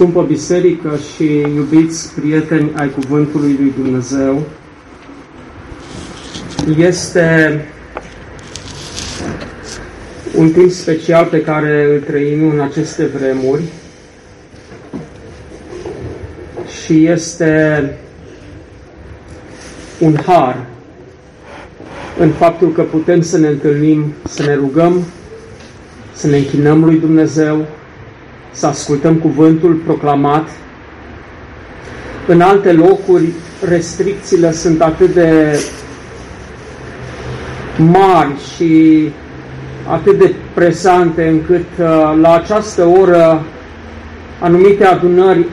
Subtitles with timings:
[0.00, 4.42] Scumpă biserică și iubiți prieteni ai Cuvântului lui Dumnezeu,
[6.78, 7.60] este
[10.36, 13.62] un timp special pe care îl trăim în aceste vremuri
[16.82, 17.94] și este
[19.98, 20.66] un har
[22.18, 25.04] în faptul că putem să ne întâlnim, să ne rugăm,
[26.12, 27.66] să ne închinăm lui Dumnezeu,
[28.52, 30.48] să ascultăm cuvântul proclamat.
[32.26, 33.24] În alte locuri,
[33.68, 35.58] restricțiile sunt atât de
[37.76, 39.12] mari și
[39.86, 43.42] atât de presante încât uh, la această oră
[44.40, 45.46] anumite adunări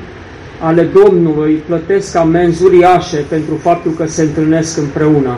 [0.60, 5.38] ale Domnului plătesc amenzi uriașe pentru faptul că se întâlnesc împreună.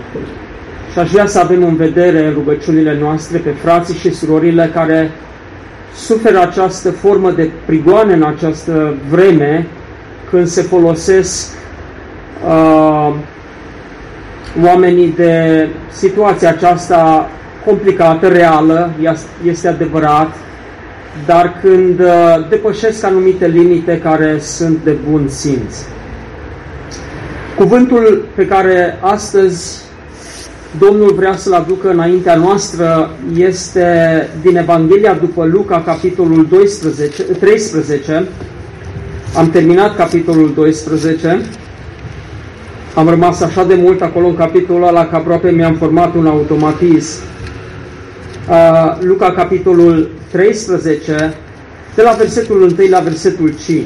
[0.92, 5.12] Și aș vrea să avem în vedere rugăciunile noastre pe frații și surorile care
[6.00, 9.68] suferă această formă de prigoane în această vreme
[10.30, 11.52] când se folosesc
[12.48, 13.14] uh,
[14.64, 17.30] oamenii de situația aceasta
[17.66, 18.92] complicată, reală,
[19.46, 20.36] este adevărat,
[21.26, 25.76] dar când uh, depășesc anumite limite care sunt de bun simț.
[27.58, 29.89] Cuvântul pe care astăzi
[30.78, 38.28] Domnul vrea să-l aducă înaintea noastră este din Evanghelia după Luca, capitolul 12, 13.
[39.36, 41.42] Am terminat capitolul 12.
[42.96, 47.22] Am rămas așa de mult acolo în capitolul ăla că aproape mi-am format un automatism.
[48.50, 51.34] Uh, Luca, capitolul 13,
[51.96, 53.86] de la versetul 1 la versetul 5.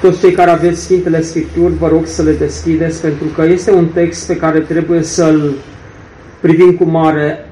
[0.00, 3.86] Toți cei care aveți Sfintele Scripturi, vă rog să le deschideți, pentru că este un
[3.86, 5.54] text pe care trebuie să-l
[6.40, 7.46] privim cu mare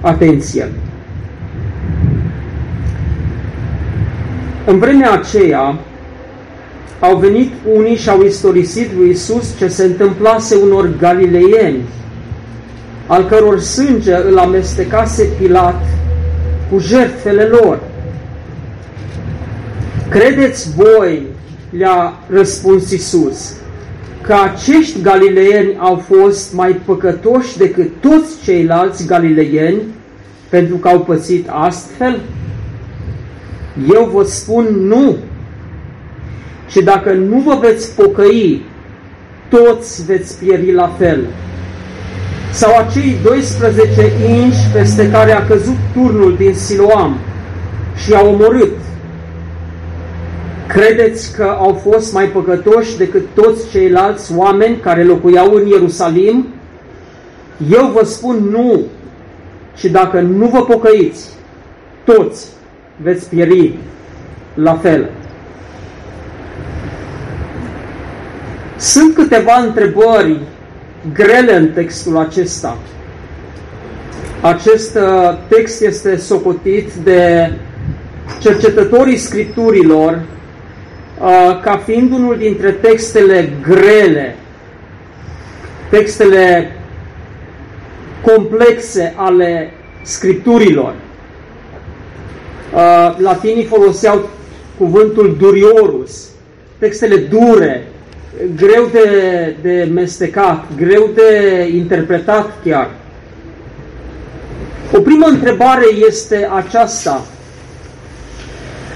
[0.00, 0.68] atenție.
[4.66, 5.78] În vremea aceea,
[7.00, 11.82] au venit unii și au istorisit lui Isus ce se întâmplase unor galileieni,
[13.06, 15.84] al căror sânge îl amestecase Pilat
[16.70, 17.80] cu jertfele lor.
[20.14, 21.26] Credeți voi,
[21.70, 23.54] le-a răspuns Isus,
[24.20, 29.82] că acești galileieni au fost mai păcătoși decât toți ceilalți galileieni
[30.48, 32.20] pentru că au pățit astfel?
[33.94, 35.16] Eu vă spun nu.
[36.68, 38.62] Și dacă nu vă veți pocăi,
[39.48, 41.24] toți veți pieri la fel.
[42.52, 47.18] Sau acei 12 inși peste care a căzut turnul din Siloam
[47.96, 48.83] și i-a omorât
[50.74, 56.46] Credeți că au fost mai păcătoși decât toți ceilalți oameni care locuiau în Ierusalim?
[57.70, 58.80] Eu vă spun nu.
[59.76, 61.28] Și dacă nu vă pocăiți,
[62.04, 62.46] toți
[63.02, 63.78] veți pieri
[64.54, 65.10] la fel.
[68.78, 70.40] Sunt câteva întrebări
[71.12, 72.78] grele în textul acesta.
[74.40, 77.52] Acest uh, text este socotit de
[78.40, 80.22] cercetătorii scripturilor
[81.20, 84.36] Uh, ca fiind unul dintre textele grele,
[85.90, 86.72] textele
[88.22, 90.94] complexe ale scripturilor.
[92.72, 94.28] Uh, latinii foloseau
[94.78, 96.28] cuvântul duriorus,
[96.78, 97.86] textele dure,
[98.56, 102.90] greu de, de mestecat, greu de interpretat chiar.
[104.92, 107.24] O primă întrebare este aceasta.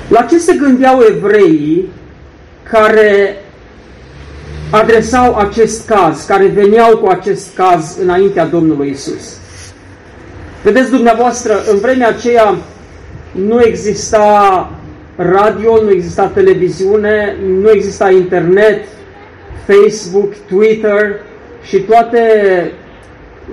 [0.08, 1.88] La ce se gândeau evreii
[2.70, 3.36] care
[4.70, 9.36] adresau acest caz, care veneau cu acest caz înaintea Domnului Isus.
[10.62, 12.56] Vedeți dumneavoastră, în vremea aceea
[13.32, 14.70] nu exista
[15.16, 18.84] radio, nu exista televiziune, nu exista internet,
[19.66, 21.20] Facebook, Twitter
[21.62, 22.22] și toate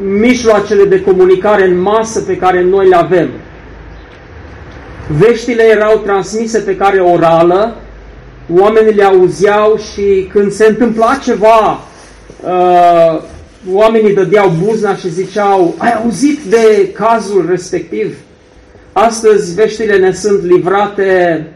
[0.02, 3.30] mijloacele de comunicare în masă pe care noi le avem.
[5.08, 7.76] Veștile erau transmise pe care orală,
[8.54, 11.80] oamenii le auzeau și când se întâmpla ceva,
[12.44, 13.22] uh,
[13.72, 18.16] oamenii dădeau buzna și ziceau, ai auzit de cazul respectiv?
[18.94, 21.48] Astăzi veștile ne sunt livrate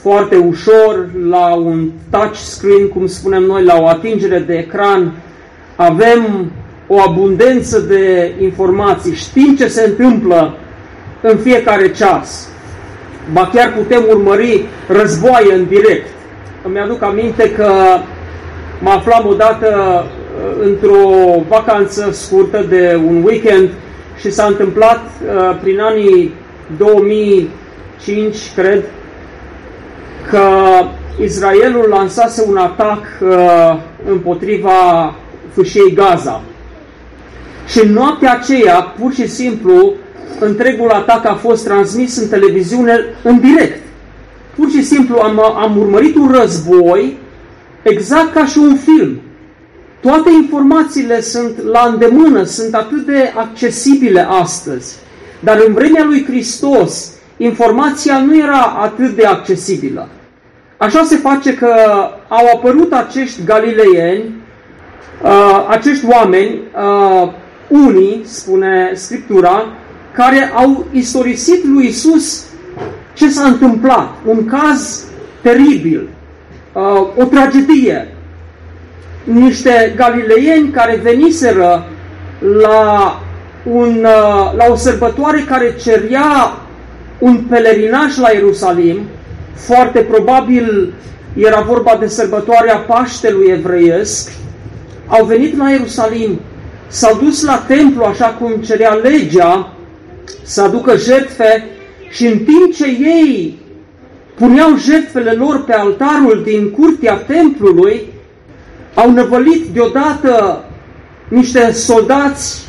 [0.00, 5.12] foarte ușor, la un touch screen, cum spunem noi, la o atingere de ecran.
[5.76, 6.50] Avem
[6.86, 10.58] o abundență de informații, știm ce se întâmplă
[11.20, 12.48] în fiecare ceas.
[13.32, 16.06] Ba chiar putem urmări războaie în direct.
[16.68, 17.72] Îmi aduc aminte că
[18.80, 21.10] mă aflam odată uh, într-o
[21.48, 23.68] vacanță scurtă de un weekend
[24.20, 26.34] și s-a întâmplat uh, prin anii
[26.76, 28.84] 2005, cred,
[30.30, 30.40] că
[31.22, 33.78] Israelul lansase un atac uh,
[34.10, 35.14] împotriva
[35.54, 36.42] fâșiei Gaza.
[37.66, 39.94] Și în noaptea aceea, pur și simplu,
[40.40, 43.87] întregul atac a fost transmis în televiziune în direct.
[44.58, 47.16] Pur și simplu am, am urmărit un război
[47.82, 49.20] exact ca și un film.
[50.00, 54.96] Toate informațiile sunt la îndemână, sunt atât de accesibile astăzi.
[55.40, 60.08] Dar în vremea lui Hristos, informația nu era atât de accesibilă.
[60.76, 61.74] Așa se face că
[62.28, 64.34] au apărut acești galileieni,
[65.22, 67.32] uh, acești oameni, uh,
[67.68, 69.66] unii, spune Scriptura,
[70.12, 72.47] care au istorisit lui Isus
[73.18, 74.08] ce s-a întâmplat.
[74.24, 75.04] Un caz
[75.40, 76.08] teribil,
[76.72, 76.82] uh,
[77.16, 78.08] o tragedie.
[79.24, 81.86] Niște galileieni care veniseră
[82.62, 83.20] la,
[83.64, 86.58] un, uh, la o sărbătoare care cerea
[87.18, 88.98] un pelerinaj la Ierusalim,
[89.54, 90.94] foarte probabil
[91.36, 94.30] era vorba de sărbătoarea Paștelui evreiesc,
[95.06, 96.40] au venit la Ierusalim,
[96.86, 99.72] s-au dus la templu așa cum cerea legea,
[100.42, 101.66] să aducă jertfe
[102.10, 103.58] și în timp ce ei
[104.34, 108.00] puneau jertfele lor pe altarul din curtea templului,
[108.94, 110.64] au năvălit deodată
[111.28, 112.68] niște soldați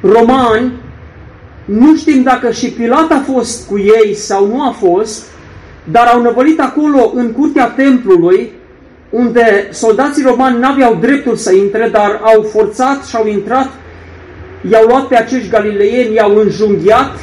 [0.00, 0.72] romani,
[1.64, 5.24] nu știm dacă și Pilat a fost cu ei sau nu a fost,
[5.84, 8.50] dar au năvălit acolo în curtea templului,
[9.10, 13.70] unde soldații romani n-aveau dreptul să intre, dar au forțat și au intrat,
[14.70, 17.18] i-au luat pe acești galileieni, i-au înjunghiat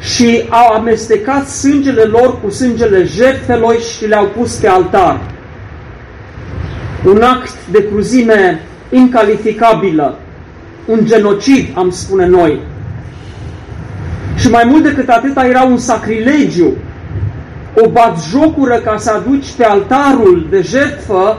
[0.00, 5.20] și au amestecat sângele lor cu sângele jertfelor și le-au pus pe altar.
[7.04, 8.60] Un act de cruzime
[8.90, 10.18] incalificabilă,
[10.86, 12.60] un genocid, am spune noi.
[14.36, 16.76] Și mai mult decât atâta era un sacrilegiu
[17.82, 21.38] o batjocură ca să aduci pe altarul de jertfă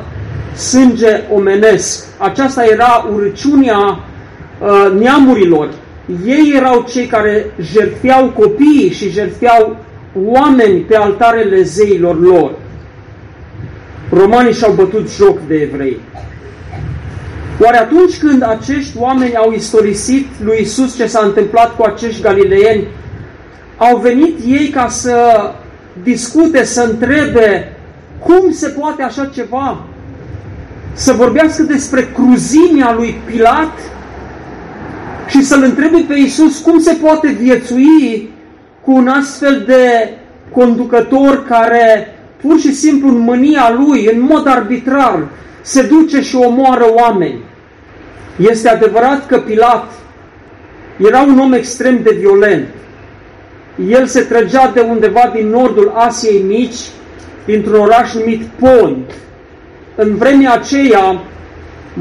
[0.56, 2.06] sânge omenesc.
[2.18, 5.69] Aceasta era urăciunea uh, neamurilor.
[6.25, 9.77] Ei erau cei care jertfeau copiii și jertfeau
[10.25, 12.51] oameni pe altarele zeilor lor.
[14.09, 16.00] Romanii și-au bătut joc de evrei.
[17.59, 22.88] Oare atunci când acești oameni au istorisit lui Isus ce s-a întâmplat cu acești galileieni,
[23.77, 25.15] au venit ei ca să
[26.04, 27.77] discute, să întrebe
[28.19, 29.83] cum se poate așa ceva?
[30.94, 33.74] Să vorbească despre cruzimea lui Pilat
[35.28, 38.30] și să-l întrebe pe Iisus cum se poate viețui
[38.82, 40.10] cu un astfel de
[40.52, 45.28] conducător care pur și simplu în mânia lui, în mod arbitrar,
[45.62, 47.42] se duce și omoară oameni.
[48.38, 49.92] Este adevărat că Pilat
[50.98, 52.68] era un om extrem de violent,
[53.86, 56.80] el se trăgea de undeva din nordul Asiei Mici,
[57.46, 59.12] dintr-un oraș numit Pont.
[59.96, 61.22] În vremea aceea,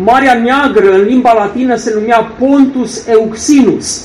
[0.03, 4.05] Marea Neagră, în limba latină, se numea Pontus Euxinus.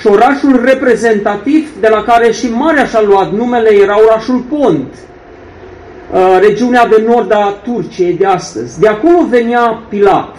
[0.00, 4.94] Și orașul reprezentativ de la care și Marea și-a luat numele era orașul Pont,
[6.12, 8.80] uh, regiunea de nord a Turciei de astăzi.
[8.80, 10.36] De acolo venea Pilat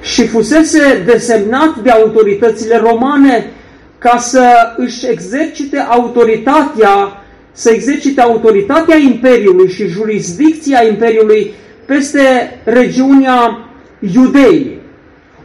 [0.00, 3.50] și fusese desemnat de autoritățile romane
[3.98, 4.42] ca să
[4.76, 11.54] își exercite autoritatea, să exercite autoritatea Imperiului și jurisdicția Imperiului
[11.86, 13.65] peste regiunea
[13.98, 14.78] Iudei.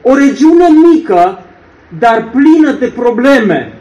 [0.02, 1.40] O regiune mică,
[2.00, 3.74] dar plină de probleme,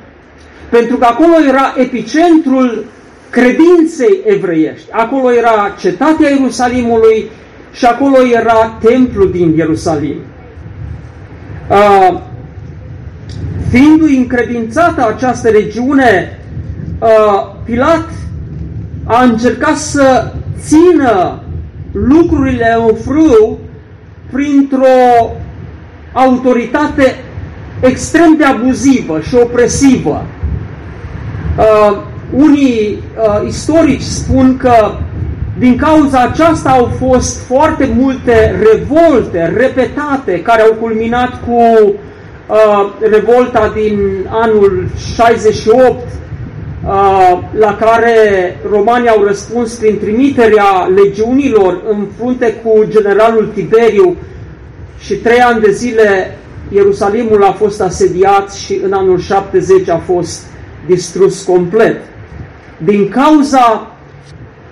[0.70, 2.84] pentru că acolo era epicentrul
[3.30, 4.88] credinței evreiești.
[4.90, 7.30] Acolo era cetatea Ierusalimului
[7.72, 10.16] și acolo era templul din Ierusalim.
[11.70, 12.20] Uh,
[13.70, 16.38] Fiindu-i încredințată această regiune,
[16.98, 18.08] uh, Pilat
[19.04, 21.42] a încercat să țină
[21.92, 23.58] lucrurile în frâu
[24.32, 25.30] printr-o
[26.12, 27.16] autoritate
[27.80, 30.26] extrem de abuzivă și opresivă.
[31.58, 31.96] Uh,
[32.32, 34.92] unii uh, istorici spun că
[35.58, 41.94] din cauza aceasta au fost foarte multe revolte repetate care au culminat cu
[42.46, 45.98] uh, revolta din anul 68,
[47.52, 54.16] la care romanii au răspuns prin trimiterea legiunilor în frunte cu generalul Tiberiu
[54.98, 56.36] și trei ani de zile
[56.72, 60.42] Ierusalimul a fost asediat și în anul 70 a fost
[60.86, 61.96] distrus complet.
[62.76, 63.90] Din cauza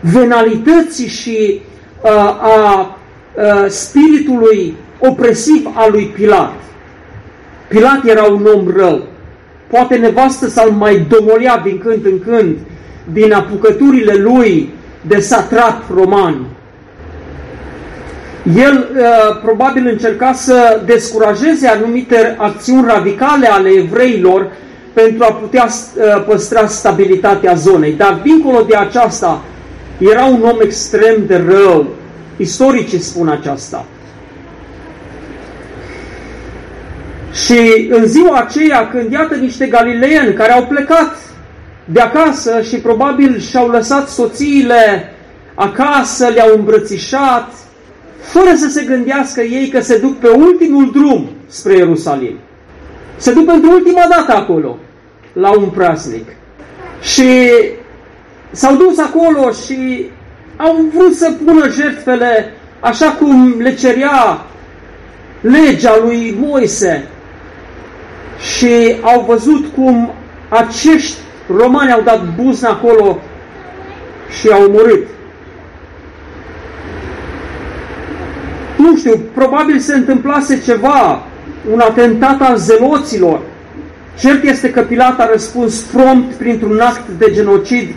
[0.00, 1.60] venalității și
[2.02, 2.10] uh,
[2.40, 2.96] a
[3.36, 6.52] uh, spiritului opresiv al lui Pilat.
[7.68, 9.06] Pilat era un om rău.
[9.70, 12.56] Poate nevastă s-ar mai domolea din când în când
[13.12, 16.46] din apucăturile lui de satrap roman.
[18.56, 24.52] El uh, probabil încerca să descurajeze anumite acțiuni radicale ale evreilor
[24.92, 27.92] pentru a putea uh, păstra stabilitatea zonei.
[27.92, 29.42] Dar dincolo de aceasta,
[29.98, 31.86] era un om extrem de rău.
[32.36, 33.84] Istoricii spun aceasta.
[37.44, 41.16] Și în ziua aceea, când iată niște galileieni care au plecat
[41.84, 45.12] de acasă și probabil și-au lăsat soțiile
[45.54, 47.52] acasă, le-au îmbrățișat,
[48.20, 52.38] fără să se gândească ei că se duc pe ultimul drum spre Ierusalim.
[53.16, 54.78] Se duc pentru ultima dată acolo,
[55.32, 56.26] la un praznic.
[57.00, 57.50] Și
[58.50, 60.10] s-au dus acolo și
[60.56, 64.46] au vrut să pună jertfele așa cum le cerea
[65.40, 67.08] legea lui Moise.
[68.40, 70.12] Și au văzut cum
[70.48, 71.16] acești
[71.56, 73.18] romani au dat buzna acolo
[74.40, 75.06] și au murit.
[78.76, 81.22] Nu știu, probabil se întâmplase ceva,
[81.72, 83.40] un atentat al zeloților.
[84.18, 87.94] Cert este că Pilat a răspuns prompt printr-un act de genocid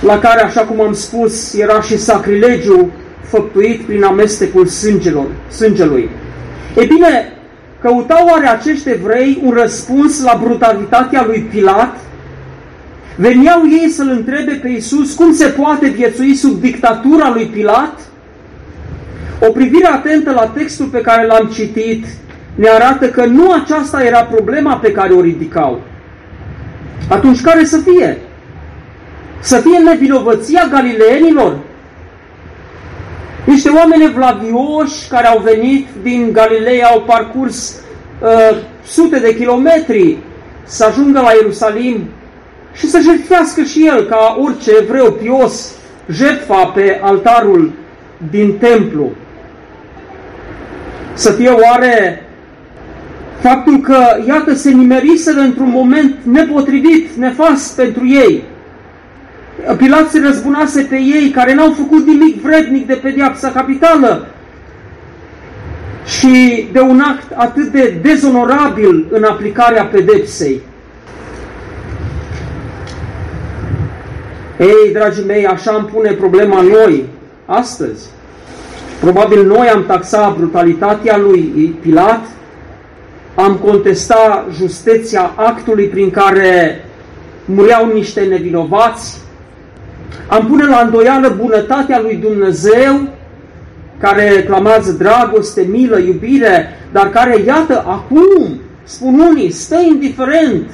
[0.00, 6.10] la care, așa cum am spus, era și sacrilegiu făptuit prin amestecul sângelor, sângelui.
[6.76, 7.35] E bine,
[7.80, 11.96] căutau oare acești evrei un răspuns la brutalitatea lui Pilat?
[13.16, 18.00] Veneau ei să-l întrebe pe Iisus cum se poate viețui sub dictatura lui Pilat?
[19.40, 22.04] O privire atentă la textul pe care l-am citit
[22.54, 25.80] ne arată că nu aceasta era problema pe care o ridicau.
[27.08, 28.18] Atunci care să fie?
[29.40, 31.58] Să fie nevinovăția galileenilor?
[33.46, 37.80] Niște oameni evlavioși care au venit din Galileea, au parcurs
[38.22, 40.18] uh, sute de kilometri
[40.64, 42.08] să ajungă la Ierusalim
[42.72, 45.72] și să jertfească și el, ca orice evreu pios,
[46.10, 47.72] jertfa pe altarul
[48.30, 49.10] din templu.
[51.14, 52.26] Să fie oare
[53.40, 58.42] faptul că, iată, se nimeriseră într-un moment nepotrivit, nefast pentru ei,
[59.76, 64.26] Pilat se răzbunase pe ei care n-au făcut nimic vrednic de pedeapsa capitală
[66.06, 70.60] și de un act atât de dezonorabil în aplicarea pedepsei.
[74.58, 77.04] Ei, dragii mei, așa îmi pune problema noi,
[77.46, 78.06] astăzi.
[79.00, 82.20] Probabil noi am taxat brutalitatea lui Pilat,
[83.34, 86.84] am contestat justeția actului prin care
[87.44, 89.18] mureau niște nevinovați,
[90.26, 93.08] am pune la îndoială bunătatea lui Dumnezeu,
[93.98, 100.70] care reclamează dragoste, milă, iubire, dar care, iată, acum, spun unii, stă indiferent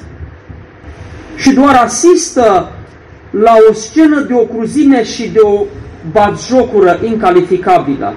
[1.35, 2.71] și doar asistă
[3.29, 5.63] la o scenă de o cruzime și de o
[6.11, 8.13] batjocură incalificabilă.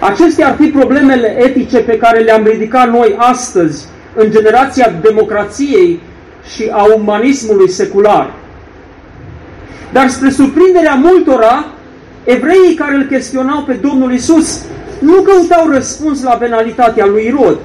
[0.00, 6.00] Acestea ar fi problemele etice pe care le-am ridicat noi astăzi în generația democrației
[6.54, 8.34] și a umanismului secular.
[9.92, 11.64] Dar spre surprinderea multora,
[12.24, 14.62] evreii care îl chestionau pe Domnul Isus
[14.98, 17.58] nu căutau răspuns la venalitatea lui Irod,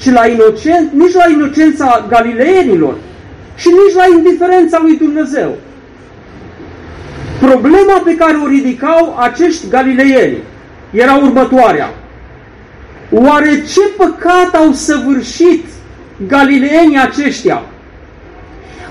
[0.00, 2.94] ci la inocent, nici la inocența galileenilor
[3.56, 5.56] și nici la indiferența lui Dumnezeu.
[7.40, 10.36] Problema pe care o ridicau acești galileieni
[10.90, 11.94] era următoarea.
[13.10, 15.64] Oare ce păcat au săvârșit
[16.28, 17.62] galileenii aceștia?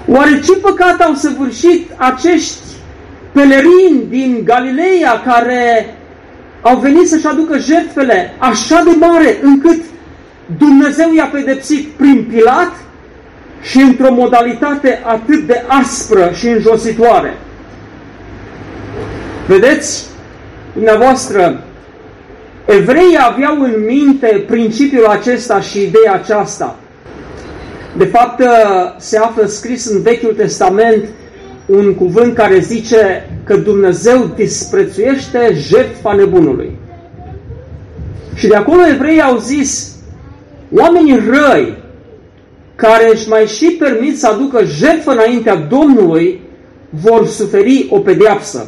[0.07, 2.63] Oare ce păcat au săvârșit acești
[3.31, 5.95] pelerini din Galileea care
[6.61, 9.83] au venit să-și aducă jertfele așa de mare încât
[10.57, 12.71] Dumnezeu i-a pedepsit prin Pilat
[13.61, 17.37] și într-o modalitate atât de aspră și înjositoare.
[19.47, 20.05] Vedeți,
[20.73, 21.63] dumneavoastră,
[22.65, 26.75] evreii aveau în minte principiul acesta și ideea aceasta.
[27.97, 28.43] De fapt,
[28.97, 31.05] se află scris în Vechiul Testament
[31.65, 36.77] un cuvânt care zice că Dumnezeu disprețuiește jertfa nebunului.
[38.35, 39.95] Și de acolo evreii au zis,
[40.73, 41.83] oamenii răi,
[42.75, 46.41] care își mai și permit să aducă jertfă înaintea Domnului,
[46.89, 48.67] vor suferi o pedeapsă.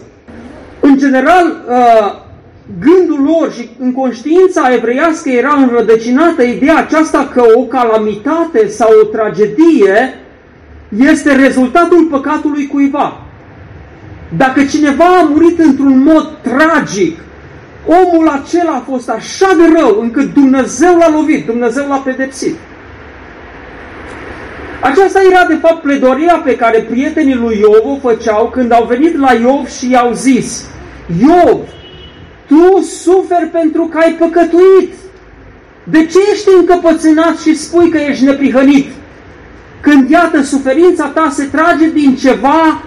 [0.79, 2.26] În general, uh,
[2.79, 9.05] gândul lor și în conștiința evreiască era înrădăcinată ideea aceasta că o calamitate sau o
[9.05, 10.19] tragedie
[10.97, 13.21] este rezultatul păcatului cuiva.
[14.37, 17.19] Dacă cineva a murit într-un mod tragic,
[17.85, 22.55] omul acela a fost așa de rău încât Dumnezeu l-a lovit, Dumnezeu l-a pedepsit.
[24.81, 29.17] Aceasta era de fapt pledoria pe care prietenii lui Iov o făceau când au venit
[29.17, 30.65] la Iov și i-au zis
[31.19, 31.59] Iov,
[32.47, 34.93] tu suferi pentru că ai păcătuit.
[35.83, 38.91] De ce ești încăpățânat și spui că ești neprihănit?
[39.81, 42.83] Când, iată, suferința ta se trage din ceva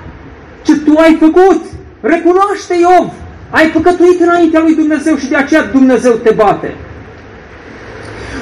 [0.62, 1.64] ce tu ai făcut.
[2.00, 3.12] Recunoaște, Iov,
[3.50, 6.74] ai păcătuit înaintea lui Dumnezeu și de aceea Dumnezeu te bate.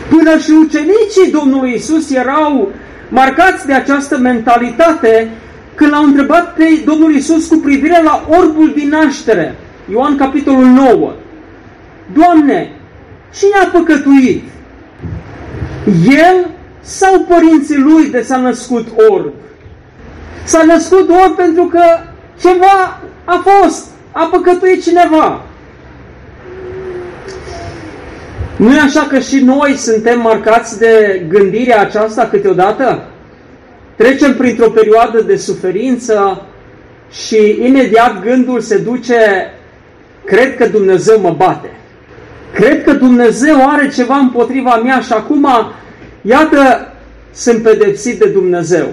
[0.09, 2.73] Până și ucenicii Domnului Isus erau
[3.09, 5.31] marcați de această mentalitate
[5.75, 9.55] când l-au întrebat pe Domnul Isus cu privire la orbul din naștere.
[9.91, 11.13] Ioan capitolul 9.
[12.13, 12.73] Doamne,
[13.39, 14.43] cine a păcătuit?
[16.07, 19.33] El sau părinții lui de s-a născut orb?
[20.45, 21.83] S-a născut orb pentru că
[22.41, 25.43] ceva a fost, a păcătuit cineva.
[28.57, 33.09] Nu e așa că și noi suntem marcați de gândirea aceasta câteodată?
[33.97, 36.43] Trecem printr-o perioadă de suferință
[37.11, 39.17] și imediat gândul se duce,
[40.29, 41.71] cred că Dumnezeu mă bate.
[42.53, 45.47] Cred că Dumnezeu are ceva împotriva mea și acum,
[46.23, 46.93] iată,
[47.33, 48.87] sunt pedepsit de Dumnezeu.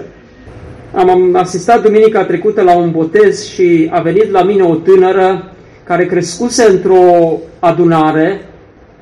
[0.94, 5.52] Am asistat duminica trecută la un botez și a venit la mine o tânără
[5.84, 8.40] care crescuse într-o adunare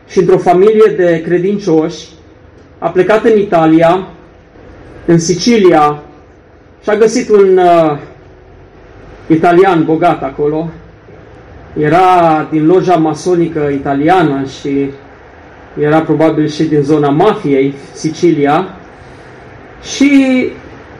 [0.09, 2.09] și într-o familie de credincioși,
[2.79, 4.09] a plecat în Italia,
[5.07, 6.03] în Sicilia,
[6.83, 7.99] și a găsit un uh,
[9.26, 10.71] italian bogat acolo.
[11.78, 14.91] Era din loja masonică italiană și
[15.80, 18.69] era probabil și din zona mafiei, Sicilia.
[19.82, 20.47] Și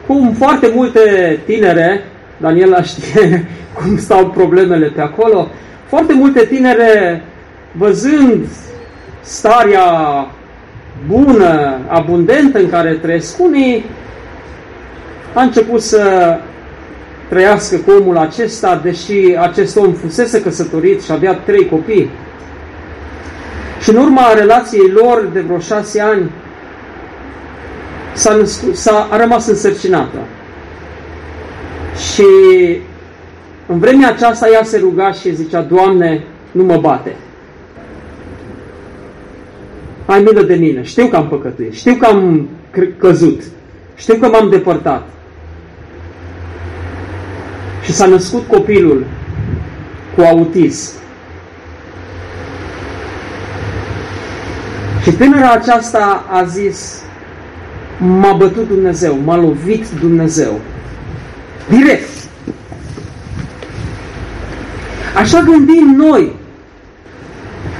[0.07, 2.03] cum foarte multe tinere,
[2.37, 5.47] Daniela știe cum stau problemele pe acolo,
[5.87, 7.23] foarte multe tinere,
[7.71, 8.47] văzând
[9.21, 9.81] starea
[11.07, 13.85] bună, abundentă în care trăiesc unii,
[15.33, 16.35] a început să
[17.29, 22.09] trăiască cu omul acesta, deși acest om fusese căsătorit și avea trei copii.
[23.81, 26.31] Și în urma relației lor de vreo șase ani,
[28.13, 30.17] s-a, născut, s-a a rămas însărcinată.
[32.13, 32.25] Și
[33.67, 37.15] în vremea aceasta ea se ruga și zicea, Doamne, nu mă bate
[40.05, 42.49] ai milă de mine, știu că am păcătuit, știu că am
[42.97, 43.41] căzut,
[43.95, 45.07] știu că m-am depărtat.
[47.85, 49.05] Și s-a născut copilul
[50.15, 50.91] cu autism.
[55.01, 57.01] Și tânăra aceasta a zis,
[57.97, 60.59] m-a bătut Dumnezeu, m-a lovit Dumnezeu.
[61.69, 62.09] Direct.
[65.15, 66.33] Așa gândim noi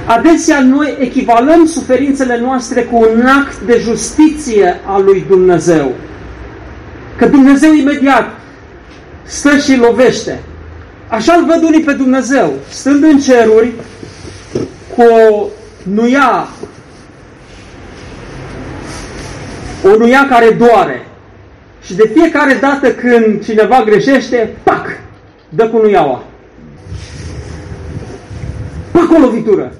[0.06, 5.92] Adesea noi echivalăm suferințele noastre cu un act de justiție al lui Dumnezeu.
[7.16, 8.35] Că Dumnezeu imediat
[9.26, 10.40] stă și lovește.
[11.08, 13.72] Așa îl văd unii pe Dumnezeu, stând în ceruri,
[14.94, 15.46] cu o
[15.82, 16.48] nuia,
[19.84, 21.06] o nuia care doare.
[21.82, 24.86] Și de fiecare dată când cineva greșește, pac,
[25.48, 26.24] dă cu nuiaua.
[28.90, 29.72] Pac o lovitură.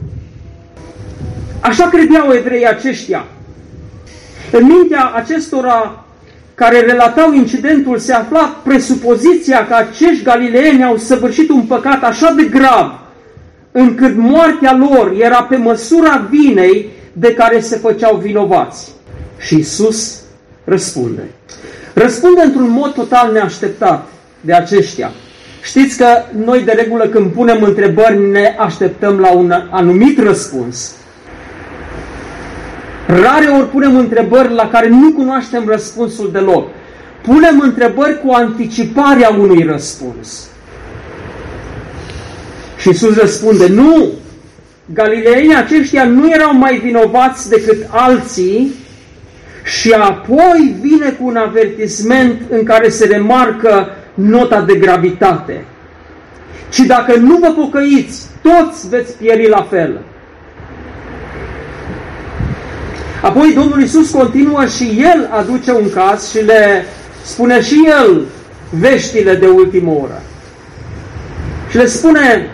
[1.60, 3.24] Așa credeau evreii aceștia.
[4.52, 6.05] În mintea acestora
[6.56, 12.42] care relatau incidentul se afla presupoziția că acești galileeni au săvârșit un păcat așa de
[12.44, 13.00] grav,
[13.72, 18.92] încât moartea lor era pe măsura vinei de care se făceau vinovați.
[19.38, 20.20] Și Isus
[20.64, 21.22] răspunde.
[21.94, 24.06] Răspunde într-un mod total neașteptat
[24.40, 25.10] de aceștia.
[25.62, 26.06] Știți că
[26.44, 30.94] noi de regulă când punem întrebări ne așteptăm la un anumit răspuns.
[33.06, 36.68] Rare ori punem întrebări la care nu cunoaștem răspunsul deloc.
[37.22, 40.48] Punem întrebări cu anticiparea unui răspuns.
[42.78, 44.06] Și Iisus răspunde, nu!
[44.94, 48.74] Galileenii aceștia nu erau mai vinovați decât alții
[49.64, 55.64] și apoi vine cu un avertisment în care se remarcă nota de gravitate.
[56.70, 60.00] Și dacă nu vă pocăiți, toți veți pieri la fel.
[63.26, 66.84] Apoi Domnul Isus continuă și El aduce un caz și le
[67.24, 68.20] spune și El
[68.70, 70.22] veștile de ultimă oră.
[71.70, 72.50] Și le spune,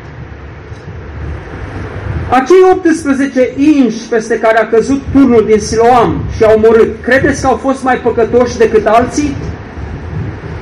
[2.30, 7.46] acei 18 inși peste care a căzut turnul din Siloam și au murit, credeți că
[7.46, 9.36] au fost mai păcătoși decât alții?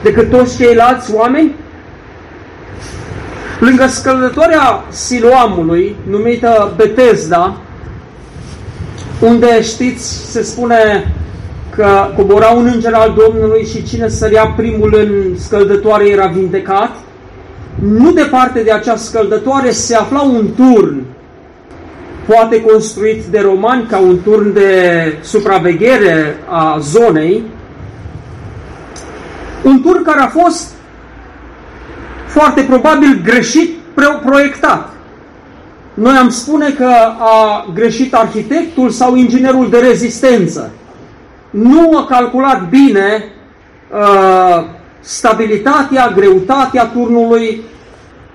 [0.03, 1.55] Decât toți ceilalți oameni?
[3.59, 7.61] Lângă scăldătoarea Siloamului, numită Betesda,
[9.21, 11.13] unde știți, se spune
[11.75, 16.97] că cobora un înger al Domnului și cine sărea primul în scăldătoare era vindecat,
[17.83, 21.03] nu departe de acea scăldătoare se afla un turn,
[22.27, 27.43] poate construit de romani ca un turn de supraveghere a zonei,
[29.63, 30.73] un turn care a fost
[32.27, 33.79] foarte probabil greșit
[34.25, 35.00] proiectat.
[36.01, 40.71] Noi am spune că a greșit arhitectul sau inginerul de rezistență.
[41.51, 43.25] Nu a calculat bine
[43.93, 44.65] uh,
[45.01, 47.61] stabilitatea, greutatea turnului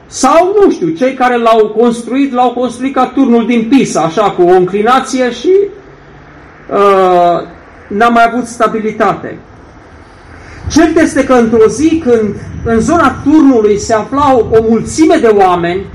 [0.06, 4.42] sau, nu știu, cei care l-au construit, l-au construit ca turnul din Pisa, așa, cu
[4.42, 5.54] o înclinație și
[6.72, 7.48] uh,
[7.88, 9.38] n-a mai avut stabilitate.
[10.72, 15.86] Cert este că într-o zi când în zona turnului se aflau o mulțime de oameni,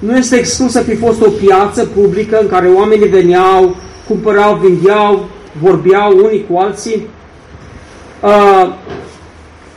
[0.00, 3.76] nu este exclus să fi fost o piață publică în care oamenii veneau,
[4.08, 5.28] cumpărau, vindeau,
[5.60, 7.06] vorbeau unii cu alții.
[8.22, 8.74] Uh,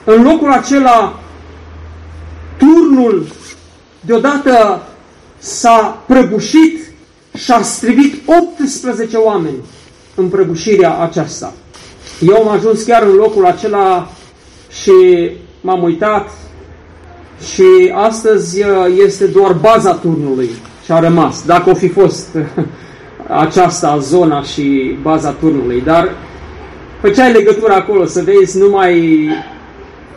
[0.03, 1.19] în locul acela,
[2.57, 3.25] turnul
[4.01, 4.83] deodată
[5.37, 6.91] s-a prăbușit
[7.37, 9.57] și a strivit 18 oameni
[10.15, 11.53] în prăbușirea aceasta.
[12.19, 14.09] Eu am ajuns chiar în locul acela
[14.81, 14.91] și
[15.61, 16.29] m-am uitat
[17.43, 18.67] și astăzi uh,
[19.05, 20.49] este doar baza turnului
[20.85, 22.27] și a rămas, dacă o fi fost
[23.27, 26.15] aceasta zona și baza turnului, dar
[27.01, 29.27] făceai legătura acolo să vezi numai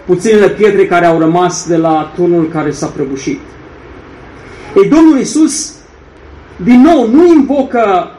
[0.07, 3.41] puținele pietre care au rămas de la turnul care s-a prăbușit.
[4.83, 5.73] Ei, Domnul Isus,
[6.57, 8.11] din nou, nu invocă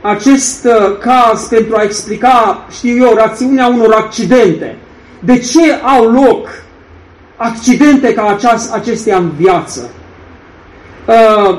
[0.00, 4.76] acest uh, caz pentru a explica, știu eu, rațiunea unor accidente.
[5.20, 6.48] De ce au loc
[7.38, 9.90] accidente ca aceast, acestea în viață?
[11.06, 11.58] Uh,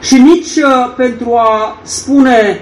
[0.00, 2.60] și nici uh, pentru a spune,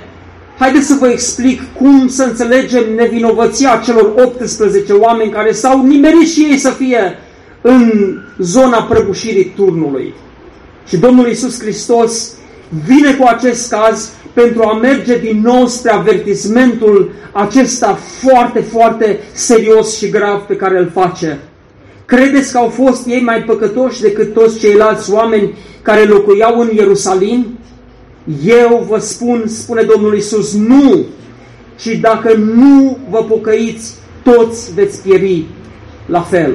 [0.59, 6.40] haideți să vă explic cum să înțelegem nevinovăția celor 18 oameni care s-au nimerit și
[6.40, 7.18] ei să fie
[7.61, 7.92] în
[8.38, 10.14] zona prăbușirii turnului.
[10.88, 12.33] Și Domnul Iisus Hristos
[12.87, 19.96] vine cu acest caz pentru a merge din nou spre avertismentul acesta foarte, foarte serios
[19.96, 21.38] și grav pe care îl face.
[22.11, 27.59] Credeți că au fost ei mai păcătoși decât toți ceilalți oameni care locuiau în Ierusalim?
[28.44, 31.05] Eu vă spun, spune Domnul Isus, nu!
[31.79, 35.44] Și dacă nu vă pocăiți, toți veți pieri
[36.07, 36.53] la fel.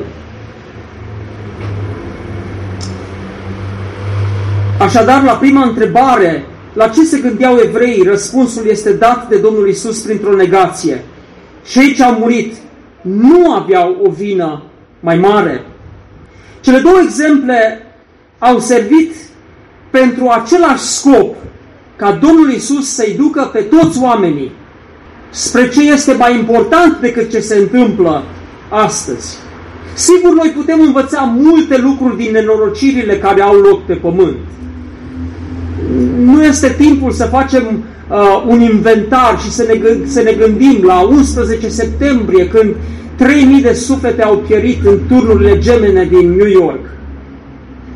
[4.80, 10.00] Așadar, la prima întrebare, la ce se gândeau evreii, răspunsul este dat de Domnul Isus
[10.00, 11.04] printr-o negație.
[11.68, 12.56] Cei ce au murit
[13.02, 14.64] nu aveau o vină
[15.06, 15.66] mai mare.
[16.62, 17.86] Cele două exemple
[18.40, 19.16] au servit
[19.90, 21.36] pentru același scop,
[21.96, 24.52] ca Domnul Isus să-i ducă pe toți oamenii
[25.30, 28.24] spre ce este mai important decât ce se întâmplă
[28.70, 29.38] astăzi.
[29.94, 34.36] Sigur, noi putem învăța multe lucruri din nenorocirile care au loc pe pământ
[36.26, 41.00] nu este timpul să facem uh, un inventar și să ne, să ne gândim la
[41.00, 42.76] 11 septembrie, când
[43.16, 46.80] 3000 de suflete au pierit în turnurile gemene din New York.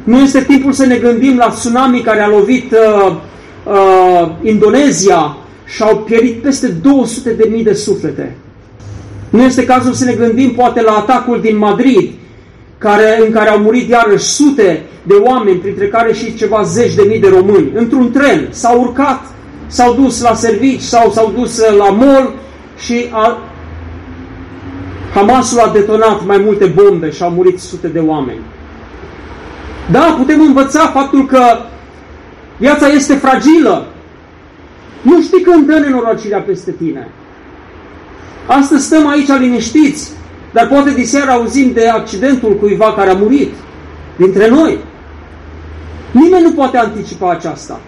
[0.03, 3.15] Nu este timpul să ne gândim la tsunami care a lovit uh,
[3.63, 8.35] uh, Indonezia și au pierit peste 200 de mii de suflete.
[9.29, 12.11] Nu este cazul să ne gândim poate la atacul din Madrid,
[12.77, 17.05] care, în care au murit iarăși sute de oameni, printre care și ceva zeci de
[17.07, 19.21] mii de români, într-un tren, s-au urcat,
[19.67, 22.33] s-au dus la servici sau s-au dus uh, la mall
[22.77, 23.37] și a,
[25.13, 28.41] Hamasul a detonat mai multe bombe și au murit sute de oameni.
[29.91, 31.41] Da, putem învăța faptul că
[32.57, 33.87] viața este fragilă.
[35.01, 37.07] Nu știi când dă nenorocirea peste tine.
[38.47, 40.11] Astăzi stăm aici liniștiți,
[40.53, 43.53] dar poate diseară auzim de accidentul cuiva care a murit
[44.15, 44.77] dintre noi.
[46.11, 47.79] Nimeni nu poate anticipa aceasta.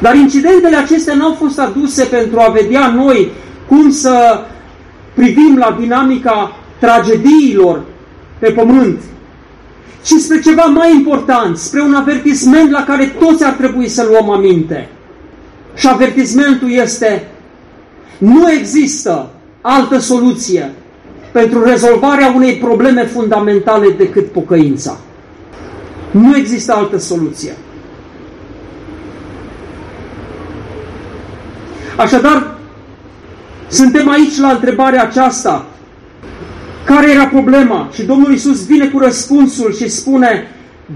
[0.00, 3.30] Dar incidentele acestea nu au fost aduse pentru a vedea noi
[3.68, 4.40] cum să
[5.14, 7.82] privim la dinamica tragediilor
[8.38, 9.00] pe pământ,
[10.04, 14.30] ci spre ceva mai important, spre un avertisment la care toți ar trebui să luăm
[14.30, 14.88] aminte.
[15.74, 17.28] Și avertismentul este,
[18.18, 20.72] nu există altă soluție
[21.32, 24.98] pentru rezolvarea unei probleme fundamentale decât pocăința.
[26.10, 27.52] Nu există altă soluție.
[31.96, 32.58] Așadar,
[33.72, 35.66] suntem aici la întrebarea aceasta.
[36.84, 37.88] Care era problema?
[37.92, 40.46] Și Domnul Isus vine cu răspunsul și spune,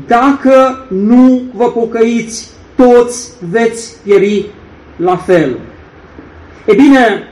[0.07, 4.47] dacă nu vă pocăiți, toți veți pieri
[4.97, 5.59] la fel.
[6.65, 7.29] E bine,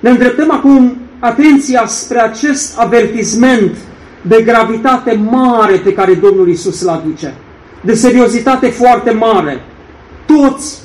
[0.00, 3.76] ne îndreptăm acum atenția spre acest avertisment
[4.22, 7.34] de gravitate mare pe care Domnul Isus îl aduce,
[7.80, 9.64] de seriozitate foarte mare.
[10.26, 10.78] Toți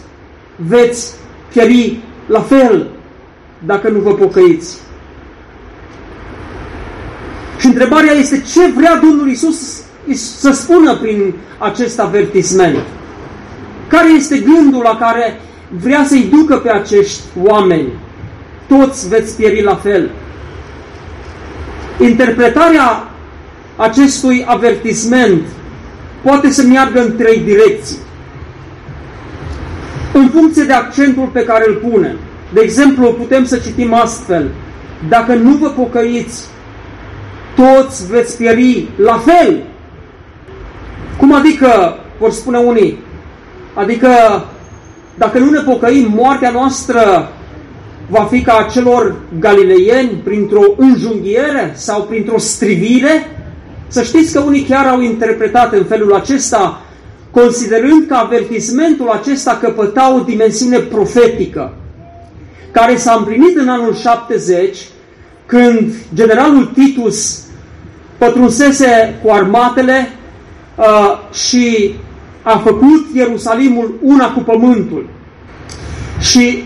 [0.55, 1.13] veți
[1.53, 2.96] pieri la fel
[3.65, 4.77] dacă nu vă pocăiți.
[7.59, 9.81] Și întrebarea este ce vrea Domnul Isus
[10.15, 12.77] să spună prin acest avertisment.
[13.87, 15.39] Care este gândul la care
[15.69, 17.93] vrea să-i ducă pe acești oameni?
[18.67, 20.09] Toți veți pieri la fel.
[21.99, 23.07] Interpretarea
[23.75, 25.41] acestui avertisment
[26.21, 27.97] poate să meargă în trei direcții.
[30.13, 32.17] În funcție de accentul pe care îl punem.
[32.53, 34.49] De exemplu, putem să citim astfel.
[35.09, 36.45] Dacă nu vă pocăiți,
[37.55, 39.63] toți veți pieri la fel.
[41.17, 42.97] Cum adică, vor spune unii,
[43.73, 44.09] adică
[45.17, 47.31] dacă nu ne pocăim, moartea noastră
[48.09, 53.31] va fi ca a celor galileieni printr-o înjunghiere sau printr-o strivire?
[53.87, 56.81] Să știți că unii chiar au interpretat în felul acesta,
[57.31, 61.73] considerând că avertismentul acesta căpăta o dimensiune profetică,
[62.71, 64.77] care s-a împlinit în anul 70,
[65.45, 67.39] când generalul Titus
[68.17, 70.09] pătrunsese cu armatele
[70.75, 71.95] uh, și
[72.41, 75.09] a făcut Ierusalimul una cu pământul.
[76.19, 76.63] Și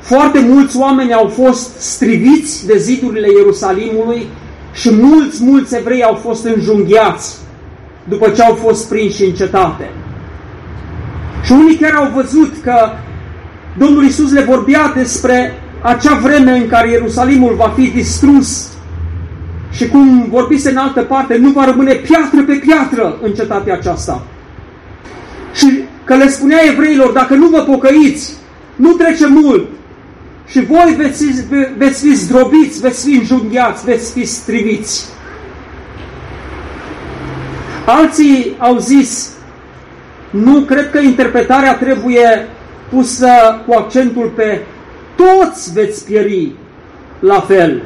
[0.00, 4.26] foarte mulți oameni au fost striviți de zidurile Ierusalimului
[4.72, 7.36] și mulți, mulți evrei au fost înjunghiați
[8.04, 9.90] după ce au fost prinși în cetate.
[11.44, 12.90] Și unii chiar au văzut că
[13.78, 18.68] Domnul Isus le vorbea despre acea vreme în care Ierusalimul va fi distrus
[19.70, 24.22] și cum vorbise în altă parte, nu va rămâne piatră pe piatră în cetatea aceasta.
[25.54, 28.34] Și că le spunea evreilor, dacă nu vă pocăiți,
[28.76, 29.68] nu trece mult
[30.46, 31.24] și voi veți,
[31.76, 35.04] veți fi zdrobiți, veți fi înjunghiați, veți fi striviți.
[37.86, 39.30] Alții au zis,
[40.30, 42.48] nu, cred că interpretarea trebuie
[42.90, 43.28] pusă
[43.66, 44.60] cu accentul pe
[45.16, 46.52] toți veți pieri
[47.18, 47.82] la fel.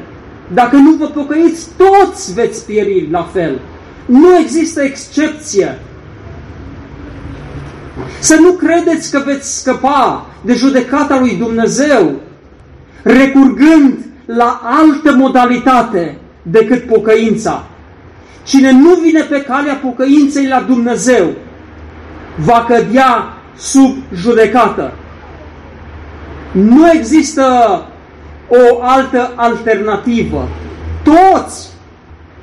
[0.53, 3.59] Dacă nu vă pocăiți, toți veți pieri la fel.
[4.05, 5.79] Nu există excepție.
[8.19, 12.11] Să nu credeți că veți scăpa de judecata lui Dumnezeu
[13.03, 17.67] recurgând la altă modalitate decât pocăința.
[18.43, 21.27] Cine nu vine pe calea pocăinței la Dumnezeu
[22.37, 24.93] va cădea sub judecată.
[26.51, 27.43] Nu există
[28.47, 30.47] o altă alternativă.
[31.03, 31.69] Toți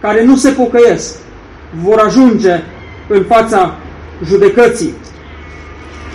[0.00, 1.16] care nu se pocăiesc
[1.83, 2.62] vor ajunge
[3.09, 3.74] în fața
[4.24, 4.94] judecății.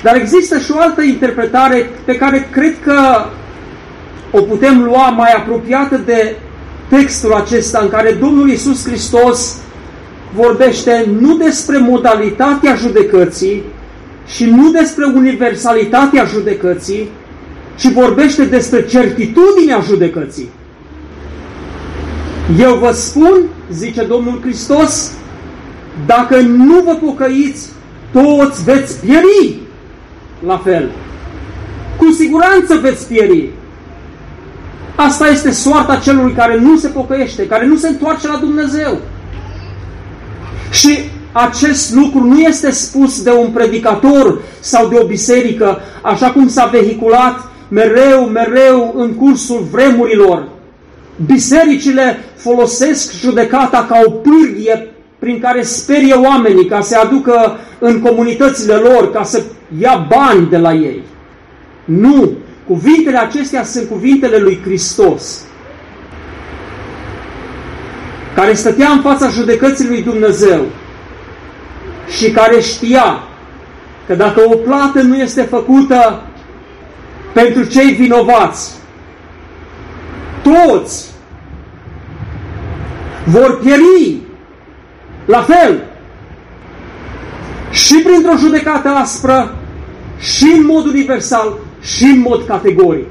[0.04, 3.26] Dar există și o altă interpretare pe care cred că
[4.32, 6.36] o putem lua mai apropiată de
[6.90, 9.58] textul acesta în care Domnul Isus Hristos
[10.36, 13.64] vorbește nu despre modalitatea judecății
[14.26, 17.10] și nu despre universalitatea judecății,
[17.76, 20.50] ci vorbește despre certitudinea judecății.
[22.60, 25.12] Eu vă spun, zice Domnul Hristos,
[26.06, 27.70] dacă nu vă pocăiți,
[28.12, 29.60] toți veți pieri
[30.46, 30.92] la fel.
[31.98, 33.50] Cu siguranță veți pieri.
[34.96, 39.00] Asta este soarta celui care nu se pocăiește, care nu se întoarce la Dumnezeu.
[40.72, 41.00] Și
[41.32, 46.66] acest lucru nu este spus de un predicator sau de o biserică, așa cum s-a
[46.66, 50.48] vehiculat mereu, mereu în cursul vremurilor.
[51.26, 58.74] Bisericile folosesc judecata ca o pârghie prin care sperie oamenii ca să aducă în comunitățile
[58.74, 59.42] lor, ca să
[59.80, 61.04] ia bani de la ei.
[61.86, 62.32] Nu!
[62.68, 65.42] Cuvintele acestea sunt cuvintele lui Hristos,
[68.36, 70.66] care stătea în fața judecății lui Dumnezeu
[72.18, 73.24] și care știa
[74.08, 76.22] că dacă o plată nu este făcută
[77.34, 78.72] pentru cei vinovați,
[80.42, 81.10] toți
[83.26, 84.18] vor pieri
[85.26, 85.84] la fel
[87.72, 89.56] și printr-o judecată aspră
[90.20, 93.08] și în mod universal și în mod categoric.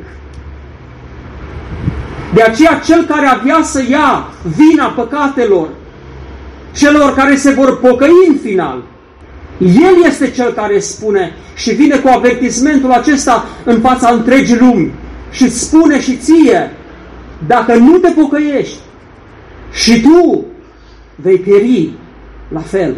[2.34, 5.68] De aceea cel care avea să ia vina păcatelor
[6.76, 8.83] celor care se vor pocăi în final,
[9.59, 14.92] el este cel care spune și vine cu avertismentul acesta în fața întregii lumi
[15.30, 16.70] și spune și ție,
[17.46, 18.78] dacă nu te pocăiești
[19.72, 20.44] și tu
[21.14, 21.90] vei pieri
[22.48, 22.96] la fel.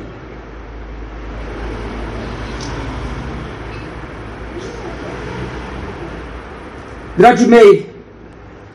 [7.16, 7.87] Dragii mei,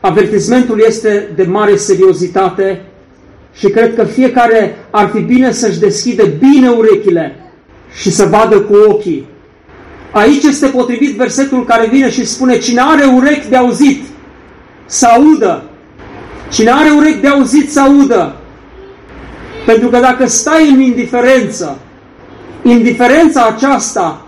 [0.00, 2.87] avertismentul este de mare seriozitate
[3.54, 7.36] și cred că fiecare ar fi bine să-și deschidă bine urechile
[7.94, 9.26] și să vadă cu ochii.
[10.10, 14.02] Aici este potrivit versetul care vine și spune, cine are urechi de auzit,
[14.86, 15.62] să audă.
[16.52, 18.36] Cine are urechi de auzit, să audă.
[19.66, 21.78] Pentru că dacă stai în indiferență,
[22.62, 24.26] indiferența aceasta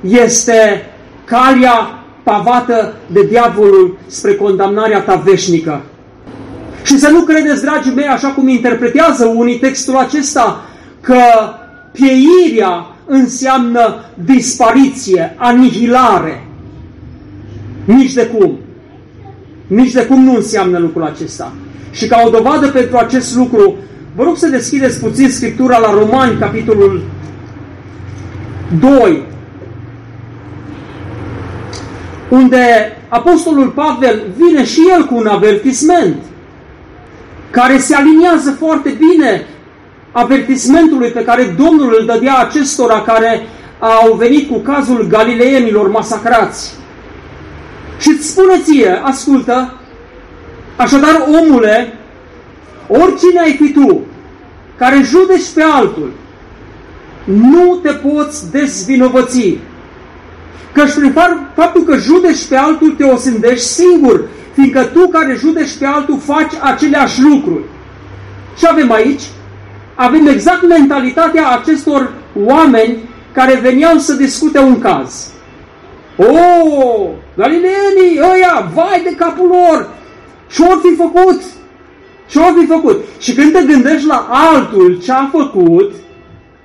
[0.00, 0.90] este
[1.24, 5.82] calea pavată de diavolul spre condamnarea ta veșnică.
[6.86, 10.64] Și să nu credeți, dragii mei, așa cum interpretează unii textul acesta,
[11.00, 11.16] că
[11.92, 16.46] pieirea înseamnă dispariție, anihilare.
[17.84, 18.58] Nici de cum.
[19.66, 21.52] Nici de cum nu înseamnă lucrul acesta.
[21.90, 23.76] Și ca o dovadă pentru acest lucru,
[24.16, 27.02] vă rog să deschideți puțin Scriptura la Romani, capitolul
[28.80, 29.22] 2,
[32.28, 32.58] unde
[33.08, 36.16] Apostolul Pavel vine și el cu un avertisment
[37.56, 39.46] care se aliniază foarte bine
[40.12, 43.46] avertismentului pe care Domnul îl dădea acestora care
[43.78, 46.74] au venit cu cazul galileienilor masacrați.
[47.98, 49.74] Și îți spune ție, ascultă,
[50.76, 51.98] așadar omule,
[52.88, 54.00] oricine ai fi tu,
[54.78, 56.12] care judeci pe altul,
[57.24, 59.58] nu te poți dezvinovăți
[60.72, 61.14] Căci prin
[61.54, 64.24] faptul că judeci pe altul te osândești singur,
[64.56, 67.64] fiindcă tu care judeci pe altul faci aceleași lucruri.
[68.58, 69.22] Și avem aici?
[69.94, 72.12] Avem exact mentalitatea acestor
[72.44, 72.96] oameni
[73.32, 75.30] care veneau să discute un caz.
[76.16, 79.88] O, oh, galileenii ăia, vai de capul lor!
[80.52, 81.42] Ce-or fi făcut?
[82.28, 83.04] Ce-or fi făcut?
[83.18, 85.92] Și când te gândești la altul ce a făcut,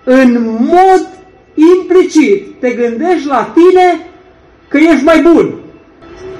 [0.04, 1.08] în mod
[1.54, 4.08] implicit te gândești la tine
[4.68, 5.54] că ești mai bun.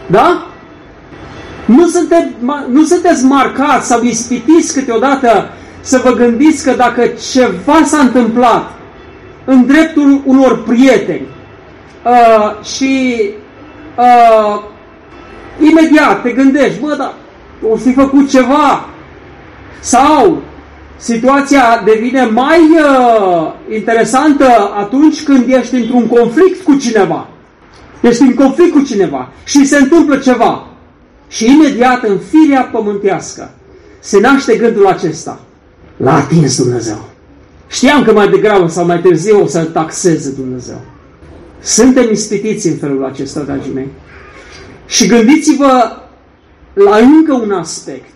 [0.08, 0.51] Da?
[1.66, 2.34] Nu, sunte,
[2.70, 5.50] nu sunteți marcați sau ispitiți câteodată
[5.82, 8.72] să vă gândiți că dacă ceva s-a întâmplat
[9.46, 11.28] în dreptul unor prieteni
[12.06, 13.22] uh, și
[13.98, 14.62] uh,
[15.60, 17.14] imediat te gândești, bă, dar
[17.72, 18.86] o fi făcut ceva
[19.80, 20.42] sau
[20.98, 27.28] situația devine mai uh, interesantă atunci când ești într-un conflict cu cineva.
[28.02, 30.68] Ești în conflict cu cineva și se întâmplă ceva.
[31.32, 33.52] Și imediat în firea pământească
[34.00, 35.40] se naște gândul acesta.
[35.98, 37.10] L-a atins Dumnezeu.
[37.68, 40.82] Știam că mai degrabă sau mai târziu o să taxeze Dumnezeu.
[41.62, 43.88] Suntem ispitiți în felul acesta, dragii mei.
[44.86, 45.98] Și gândiți-vă
[46.74, 48.12] la încă un aspect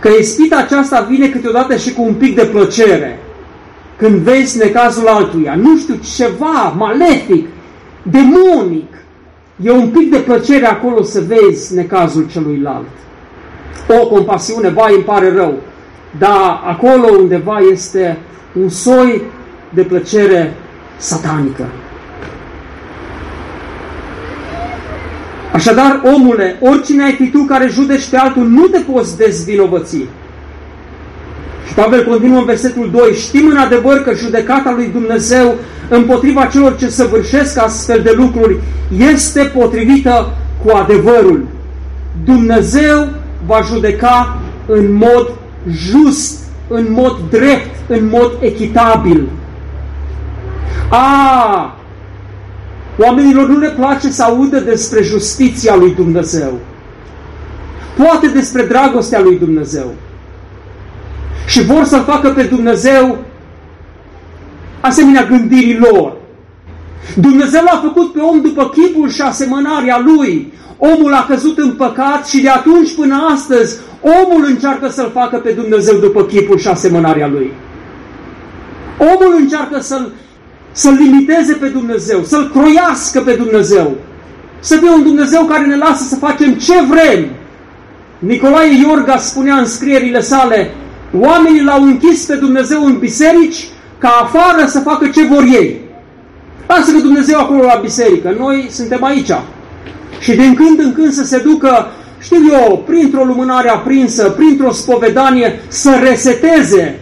[0.00, 3.18] că ispita aceasta vine câteodată și cu un pic de plăcere.
[3.96, 7.48] Când vezi necazul altuia, nu știu, ceva malefic,
[8.02, 8.95] demonic,
[9.62, 12.88] e un pic de plăcere acolo să vezi necazul celuilalt.
[14.00, 15.54] O compasiune, vai, îmi pare rău,
[16.18, 18.18] dar acolo undeva este
[18.60, 19.22] un soi
[19.70, 20.54] de plăcere
[20.96, 21.66] satanică.
[25.52, 30.06] Așadar, omule, oricine ai fi tu care judeci pe altul, nu te poți dezvinovăți.
[31.66, 35.54] Și Pavel continuă în versetul 2, știm în adevăr că judecata lui Dumnezeu
[35.88, 38.56] împotriva celor ce săvârșesc astfel de lucruri
[39.12, 41.46] este potrivită cu adevărul.
[42.24, 43.08] Dumnezeu
[43.46, 45.30] va judeca în mod
[45.70, 49.28] just, în mod drept, în mod echitabil.
[50.88, 51.76] A,
[52.98, 56.58] Oamenilor nu le place să audă despre justiția lui Dumnezeu.
[57.96, 59.94] Poate despre dragostea lui Dumnezeu.
[61.46, 63.18] Și vor să-L facă pe Dumnezeu
[64.80, 66.16] asemenea gândirii lor.
[67.14, 70.52] Dumnezeu l-a făcut pe om după chipul și asemănarea lui.
[70.78, 75.50] Omul a căzut în păcat și de atunci până astăzi omul încearcă să-L facă pe
[75.50, 77.52] Dumnezeu după chipul și asemănarea lui.
[78.98, 80.12] Omul încearcă să-L
[80.72, 83.94] să-L limiteze pe Dumnezeu, să-L croiască pe Dumnezeu,
[84.60, 87.28] să fie un Dumnezeu care ne lasă să facem ce vrem.
[88.18, 90.74] Nicolae Iorga spunea în scrierile sale,
[91.12, 95.80] oamenii l-au închis pe Dumnezeu în biserici ca afară să facă ce vor ei.
[96.66, 99.32] Lasă că Dumnezeu acolo la biserică, noi suntem aici.
[100.20, 101.86] și din când în când să se ducă,
[102.18, 106.98] știu eu, printr-o lumânare aprinsă, printr-o spovedanie, să reseteze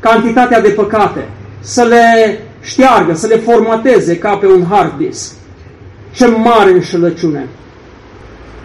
[0.00, 1.28] cantitatea de păcate,
[1.60, 5.32] să le șteargă, să le formateze ca pe un hard disk.
[6.12, 7.48] Ce mare înșelăciune!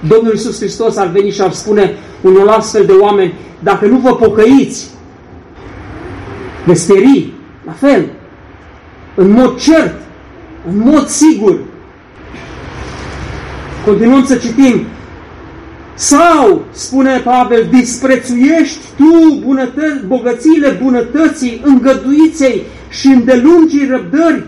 [0.07, 4.15] Domnul Iisus Hristos ar veni și ar spune unul astfel de oameni, dacă nu vă
[4.15, 4.87] pocăiți,
[6.65, 7.33] veți pieri,
[7.65, 8.05] la fel,
[9.15, 9.95] în mod cert,
[10.69, 11.59] în mod sigur.
[13.85, 14.85] Continuăm să citim.
[15.93, 24.43] Sau, spune Pavel, disprețuiești tu bunătă- bogățiile bunătății, îngăduiței și îndelungii răbdări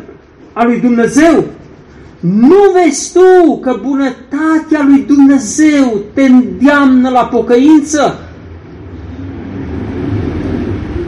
[0.53, 1.45] a lui Dumnezeu,
[2.19, 8.19] nu vezi tu că bunătatea lui Dumnezeu te îndeamnă la pocăință?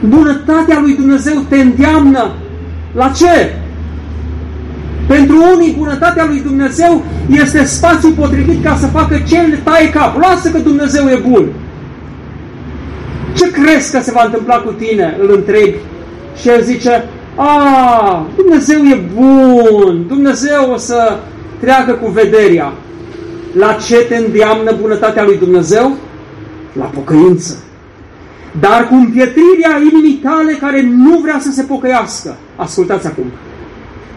[0.08, 2.30] Bunătatea lui Dumnezeu te îndeamnă
[2.94, 3.54] la ce?
[5.06, 10.18] Pentru unii, bunătatea lui Dumnezeu este spațiul potrivit ca să facă ce le taie cap.
[10.20, 11.46] Lasă că Dumnezeu e bun.
[13.36, 15.16] Ce crezi că se va întâmpla cu tine?
[15.20, 15.74] Îl întrebi.
[16.40, 17.04] Și el zice,
[17.40, 21.18] a, Dumnezeu e bun, Dumnezeu o să
[21.60, 22.72] treacă cu vederea.
[23.52, 25.96] La ce te îndeamnă bunătatea lui Dumnezeu?
[26.72, 27.62] La pocăință.
[28.60, 32.36] Dar cu împietrirea inimii tale care nu vrea să se pocăiască.
[32.56, 33.24] Ascultați acum.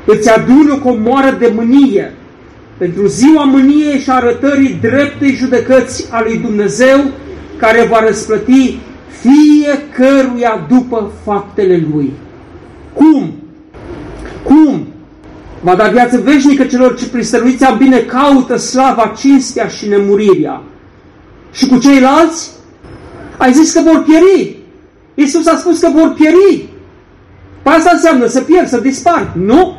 [0.05, 2.13] Îți adună o comoară de mânie
[2.77, 6.99] pentru ziua mâniei și arătării dreptei judecăți a lui Dumnezeu
[7.57, 8.79] care va răsplăti
[9.21, 12.13] fiecăruia după faptele lui.
[12.93, 13.33] Cum?
[14.43, 14.87] Cum?
[15.61, 20.61] Va da viață veșnică celor ce pristăruiți bine caută slava, cinstea și nemurirea.
[21.51, 22.51] Și cu ceilalți?
[23.37, 24.57] Ai zis că vor pieri.
[25.13, 26.69] Iisus a spus că vor pieri.
[27.63, 29.31] Păi asta înseamnă să pierd, să dispar.
[29.35, 29.77] Nu.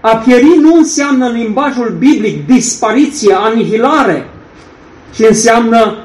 [0.00, 4.28] A pieri nu înseamnă în limbajul biblic dispariție, anihilare,
[5.14, 5.96] ci înseamnă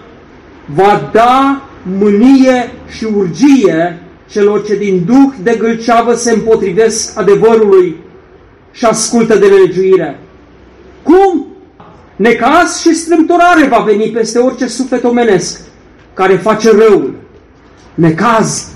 [0.65, 1.61] va da
[1.97, 7.95] mânie și urgie celor ce din duh de gâlceavă se împotrivesc adevărului
[8.71, 10.19] și ascultă de nelegiuire.
[11.03, 11.47] Cum?
[12.15, 15.61] Necaz și strâmtorare va veni peste orice suflet omenesc
[16.13, 17.15] care face răul.
[17.95, 18.67] Necaz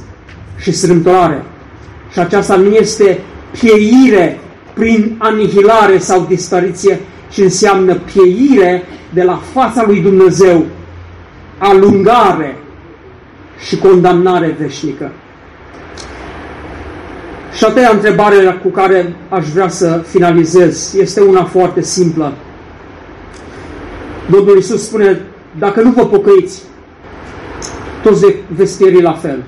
[0.60, 1.44] și strâmtorare.
[2.12, 3.20] Și aceasta nu este
[3.60, 4.40] pieire
[4.74, 7.00] prin anihilare sau dispariție,
[7.32, 8.84] ci înseamnă pieire
[9.14, 10.66] de la fața lui Dumnezeu,
[11.58, 12.58] alungare
[13.68, 15.12] și condamnare veșnică.
[17.54, 22.34] Și a treia întrebare cu care aș vrea să finalizez este una foarte simplă.
[24.30, 25.22] Domnul Iisus spune,
[25.60, 26.62] dacă nu vă pocăiți,
[28.04, 29.44] toți veți pieri la fel.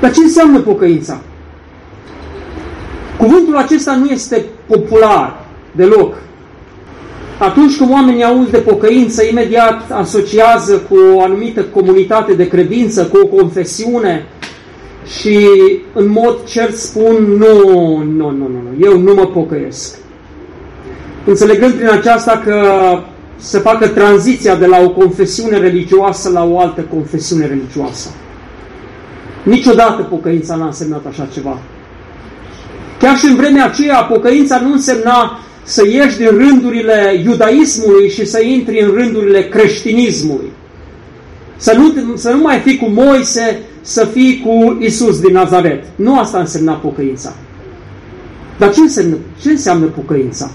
[0.00, 1.20] Dar ce înseamnă pocăința?
[3.16, 6.14] Cuvântul acesta nu este popular deloc.
[7.38, 13.18] Atunci când oamenii aud de pocăință, imediat asociază cu o anumită comunitate de credință, cu
[13.22, 14.26] o confesiune,
[15.06, 15.48] și
[15.92, 17.62] în mod cert spun nu,
[18.02, 19.96] nu, nu, nu, nu, eu nu mă pocăiesc.
[21.24, 22.62] Înțelegând prin aceasta că
[23.36, 28.10] să facă tranziția de la o confesiune religioasă la o altă confesiune religioasă.
[29.42, 31.58] Niciodată pocăința n-a însemnat așa ceva.
[32.98, 38.42] Chiar și în vremea aceea, pocăința nu însemna să ieși din rândurile iudaismului și să
[38.42, 40.50] intri în rândurile creștinismului.
[41.56, 45.84] Să nu, să nu mai fii cu Moise, să fii cu Isus din Nazaret.
[45.94, 47.32] Nu asta însemna pocăința.
[48.58, 50.50] Dar ce înseamnă, ce înseamnă pocăința?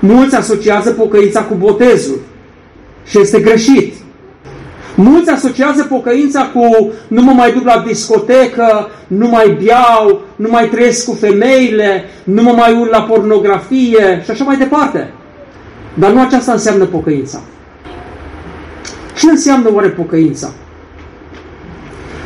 [0.00, 2.20] Mulți asociază pocăința cu botezul
[3.06, 3.94] și este greșit.
[4.94, 10.68] Mulți asociază pocăința cu nu mă mai duc la discotecă, nu mai beau, nu mai
[10.68, 15.12] trăiesc cu femeile, nu mă mai urc la pornografie și așa mai departe.
[15.94, 17.40] Dar nu aceasta înseamnă pocăința.
[19.16, 20.52] Ce înseamnă oare pocăința?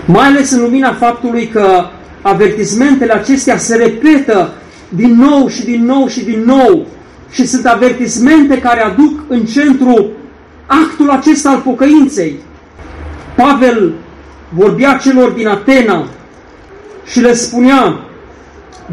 [0.05, 1.84] Mai ales în lumina faptului că
[2.22, 4.53] avertismentele acestea se repetă
[4.89, 6.86] din nou și din nou și din nou
[7.30, 10.09] și sunt avertismente care aduc în centru
[10.66, 12.39] actul acesta al pocăinței.
[13.36, 13.93] Pavel
[14.49, 16.09] vorbea celor din Atena
[17.05, 18.01] și le spunea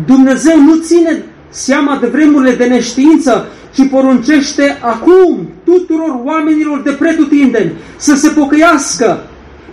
[0.05, 7.71] Dumnezeu nu ține seama de vremurile de neștiință, ci poruncește acum tuturor oamenilor de pretutindeni
[7.95, 9.23] să se pocăiască,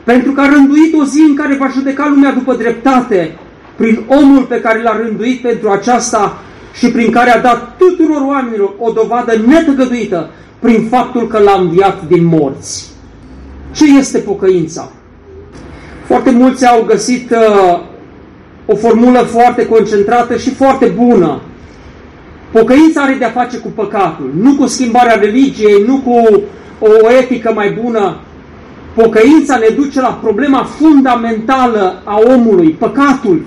[0.04, 3.36] pentru că a rânduit o zi în care va judeca lumea după dreptate,
[3.76, 6.42] prin omul pe care l-a rânduit pentru aceasta
[6.74, 12.06] și prin care a dat tuturor oamenilor o dovadă netăgăduită prin faptul că l-a înviat
[12.06, 12.90] din morți.
[13.72, 14.92] Ce este pocăința?
[16.06, 17.80] Foarte mulți au găsit uh,
[18.66, 21.40] o formulă foarte concentrată și foarte bună
[22.52, 26.42] Pocăința are de-a face cu păcatul, nu cu schimbarea religiei, nu cu
[26.78, 28.16] o etică mai bună.
[28.94, 33.42] Pocăința ne duce la problema fundamentală a omului, păcatul.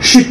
[0.00, 0.26] Și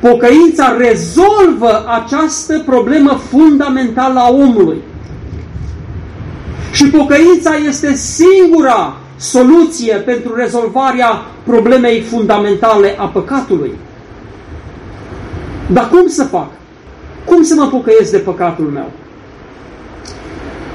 [0.00, 4.78] pocăința rezolvă această problemă fundamentală a omului.
[6.72, 13.72] Și pocăința este singura soluție pentru rezolvarea problemei fundamentale a păcatului.
[15.72, 16.50] Dar cum să fac?
[17.24, 18.90] Cum să mă pocăiesc de păcatul meu?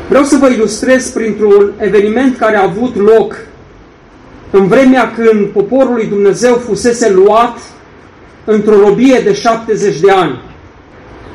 [0.10, 3.36] Vreau să vă ilustrez printr-un eveniment care a avut loc
[4.52, 7.58] în vremea când poporul lui Dumnezeu fusese luat
[8.46, 10.42] într-o robie de 70 de ani.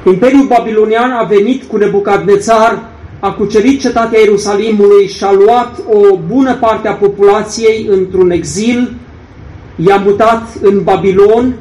[0.06, 2.88] Imperiul Babilonian a venit cu Nebucadnețar,
[3.20, 8.94] a cucerit cetatea Ierusalimului și a luat o bună parte a populației într-un exil,
[9.76, 11.54] i-a mutat în Babilon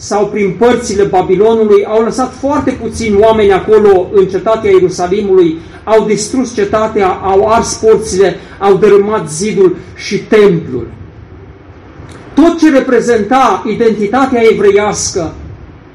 [0.00, 6.54] sau prin părțile Babilonului, au lăsat foarte puțini oameni acolo în cetatea Ierusalimului, au distrus
[6.54, 10.86] cetatea, au ars porțile, au dărâmat zidul și templul.
[12.34, 15.34] Tot ce reprezenta identitatea evreiască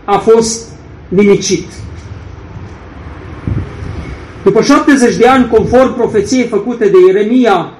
[0.05, 0.67] a fost
[1.07, 1.65] nimicit.
[4.43, 7.73] După 70 de ani, conform profeției făcute de Ieremia,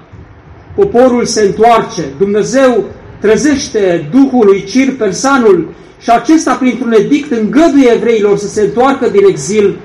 [0.76, 2.02] poporul se întoarce.
[2.18, 2.84] Dumnezeu
[3.20, 5.74] trezește Duhul lui Cir Persanul
[6.04, 9.78] și acesta, printr-un edict, îngăduie evreilor să se întoarcă din exil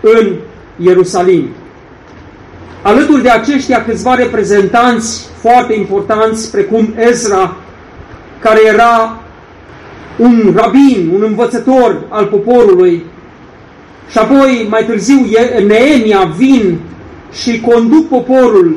[0.00, 0.34] în
[0.76, 1.48] Ierusalim.
[2.82, 7.56] Alături de aceștia câțiva reprezentanți foarte importanți, precum Ezra,
[8.40, 9.22] care era
[10.16, 13.04] un rabin, un învățător al poporului,
[14.10, 15.26] și apoi mai târziu
[15.66, 16.78] Neemia vin
[17.32, 18.76] și conduc poporul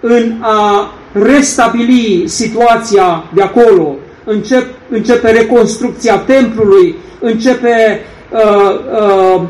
[0.00, 8.00] în a restabili situația de acolo, încep, începe reconstrucția templului, începe
[8.30, 9.42] uh, uh,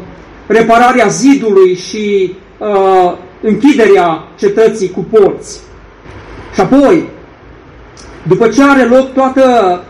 [0.47, 3.13] repararea zidului și uh,
[3.43, 5.61] închiderea cetății cu porți.
[6.55, 7.09] Și apoi,
[8.23, 9.81] după ce are loc toată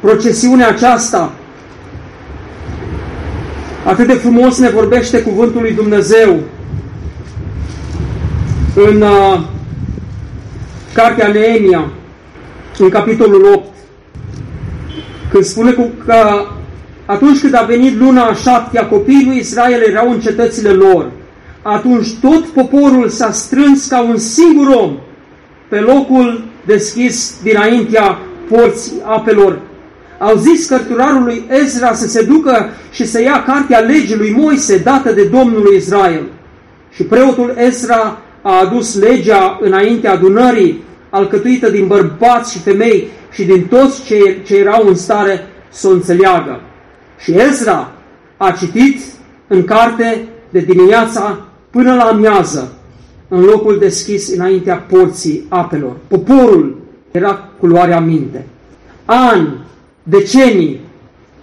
[0.00, 1.32] procesiunea aceasta,
[3.84, 6.38] atât de frumos ne vorbește cuvântul lui Dumnezeu
[8.74, 9.40] în uh,
[10.92, 11.90] Cartea Neemia,
[12.78, 13.73] în capitolul 8,
[15.34, 16.46] când spune că
[17.06, 21.10] atunci când a venit luna a șaptea, copiii lui Israel erau în cetățile lor.
[21.62, 24.96] Atunci tot poporul s-a strâns ca un singur om
[25.68, 28.18] pe locul deschis dinaintea
[28.48, 29.58] porții apelor.
[30.18, 35.12] Au zis cărturarului Ezra să se ducă și să ia cartea legii lui Moise dată
[35.12, 36.22] de Domnul Israel.
[36.90, 43.66] Și preotul Ezra a adus legea înaintea adunării, alcătuită din bărbați și femei și din
[43.66, 46.60] toți ce, ce erau în stare să o înțeleagă.
[47.18, 47.92] Și Ezra
[48.36, 49.00] a citit
[49.46, 51.38] în carte de dimineața
[51.70, 52.72] până la amiază,
[53.28, 55.96] în locul deschis înaintea porții apelor.
[56.08, 56.76] Poporul
[57.10, 58.46] era cu luarea minte.
[59.04, 59.58] Ani,
[60.02, 60.80] decenii,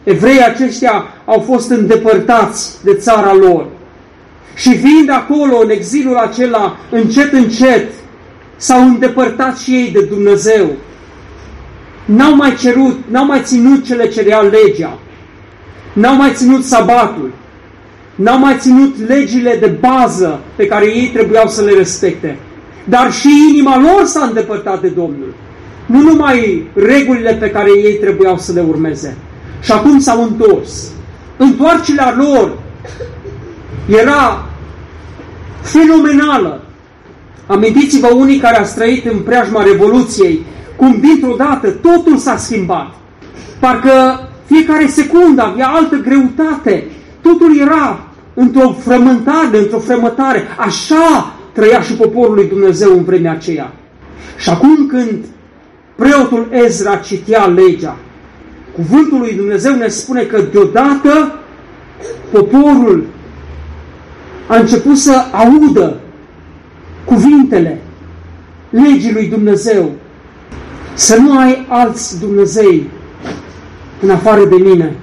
[0.03, 3.67] evreii aceștia au fost îndepărtați de țara lor.
[4.55, 7.91] Și fiind acolo, în exilul acela, încet, încet,
[8.55, 10.69] s-au îndepărtat și ei de Dumnezeu.
[12.05, 14.99] N-au mai cerut, n-au mai ținut cele ce cerea legea.
[15.93, 17.31] N-au mai ținut sabatul.
[18.15, 22.37] N-au mai ținut legile de bază pe care ei trebuiau să le respecte.
[22.83, 25.33] Dar și inima lor s-a îndepărtat de Domnul.
[25.85, 29.17] Nu numai regulile pe care ei trebuiau să le urmeze.
[29.61, 30.91] Și acum s-au întors.
[31.37, 32.57] Întoarcerea lor
[33.87, 34.45] era
[35.61, 36.61] fenomenală.
[37.47, 40.45] Amintiți-vă unii care a trăit în preajma Revoluției,
[40.81, 42.87] cum dintr-o dată totul s-a schimbat.
[43.59, 43.91] Parcă
[44.45, 46.83] fiecare secundă avea altă greutate.
[47.21, 50.43] Totul era într-o frământare, într-o frămătare.
[50.57, 53.73] Așa trăia și poporul lui Dumnezeu în vremea aceea.
[54.37, 55.25] Și acum când
[55.95, 57.97] preotul Ezra citea legea,
[58.75, 61.39] cuvântul lui Dumnezeu ne spune că deodată
[62.31, 63.05] poporul
[64.47, 65.99] a început să audă
[67.05, 67.81] cuvintele
[68.69, 69.91] legii lui Dumnezeu.
[71.01, 72.89] Să nu ai alți Dumnezei
[74.01, 74.95] în afară de mine.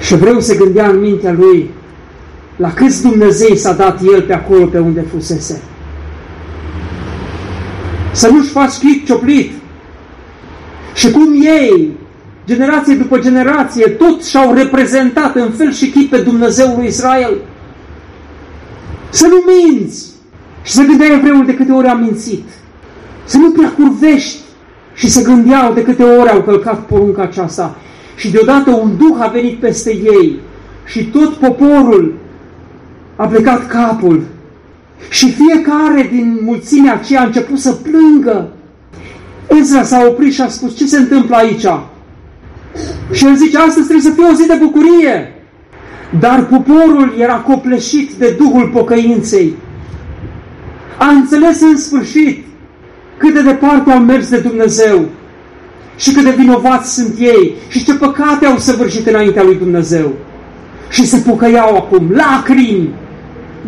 [0.00, 1.70] Și vreau să gândea în mintea lui
[2.56, 5.62] la câți Dumnezei s-a dat el pe acolo pe unde fusese.
[8.12, 9.52] Să nu-și faci chip cioplit.
[10.94, 11.96] Și cum ei,
[12.46, 17.36] generație după generație, tot și-au reprezentat în fel și chip pe Dumnezeul lui Israel.
[19.10, 20.06] Să nu minți!
[20.62, 22.44] Și să gândeai evreul de câte ori am mințit.
[23.24, 24.38] Să nu prea curvești
[24.94, 27.76] și să gândeau de câte ori au călcat porunca aceasta.
[28.16, 30.40] și deodată un duh a venit peste ei
[30.86, 32.14] și tot poporul
[33.16, 34.22] a plecat capul
[35.10, 38.48] și fiecare din mulțimea aceea a început să plângă.
[39.48, 41.66] Ezra s-a oprit și a spus, ce se întâmplă aici?
[43.12, 45.34] Și el zice, astăzi trebuie să fie o zi de bucurie.
[46.18, 49.54] Dar poporul era copleșit de Duhul pocăinței.
[50.98, 52.44] A înțeles în sfârșit
[53.22, 55.04] cât de departe au mers de Dumnezeu
[55.96, 60.12] și cât de vinovați sunt ei și ce păcate au săvârșit înaintea lui Dumnezeu.
[60.90, 62.94] Și se pocăiau acum, lacrimi,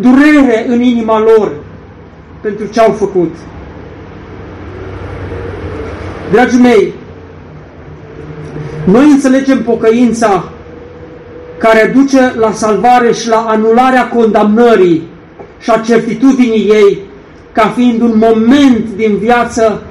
[0.01, 1.53] durere în inima lor
[2.41, 3.35] pentru ce au făcut.
[6.31, 6.93] Dragii mei,
[8.85, 10.49] noi înțelegem pocăința
[11.59, 15.03] care duce la salvare și la anularea condamnării
[15.61, 16.99] și a certitudinii ei
[17.55, 19.83] ca fiind un moment din viață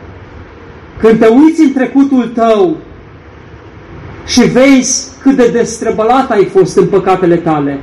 [0.99, 2.78] când te uiți în trecutul tău
[4.26, 7.80] și vezi cât de destrăbălat ai fost în păcatele tale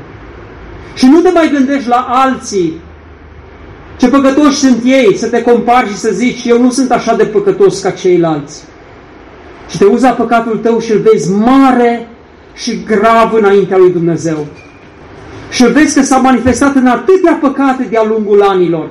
[0.94, 2.80] și nu te mai gândești la alții
[4.00, 7.24] ce păcătoși sunt ei, să te compari și să zici, eu nu sunt așa de
[7.24, 8.64] păcătos ca ceilalți.
[9.68, 12.08] Și te uzi la păcatul tău și îl vezi mare
[12.54, 14.46] și grav înaintea lui Dumnezeu.
[15.50, 18.90] Și îl vezi că s-a manifestat în atâtea păcate de-a lungul anilor.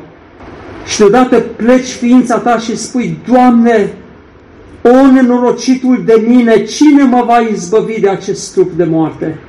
[0.86, 3.93] Și deodată pleci ființa ta și spui, Doamne,
[4.82, 9.39] o nenorocitul de mine, cine mă va izbăvi de acest trup de moarte?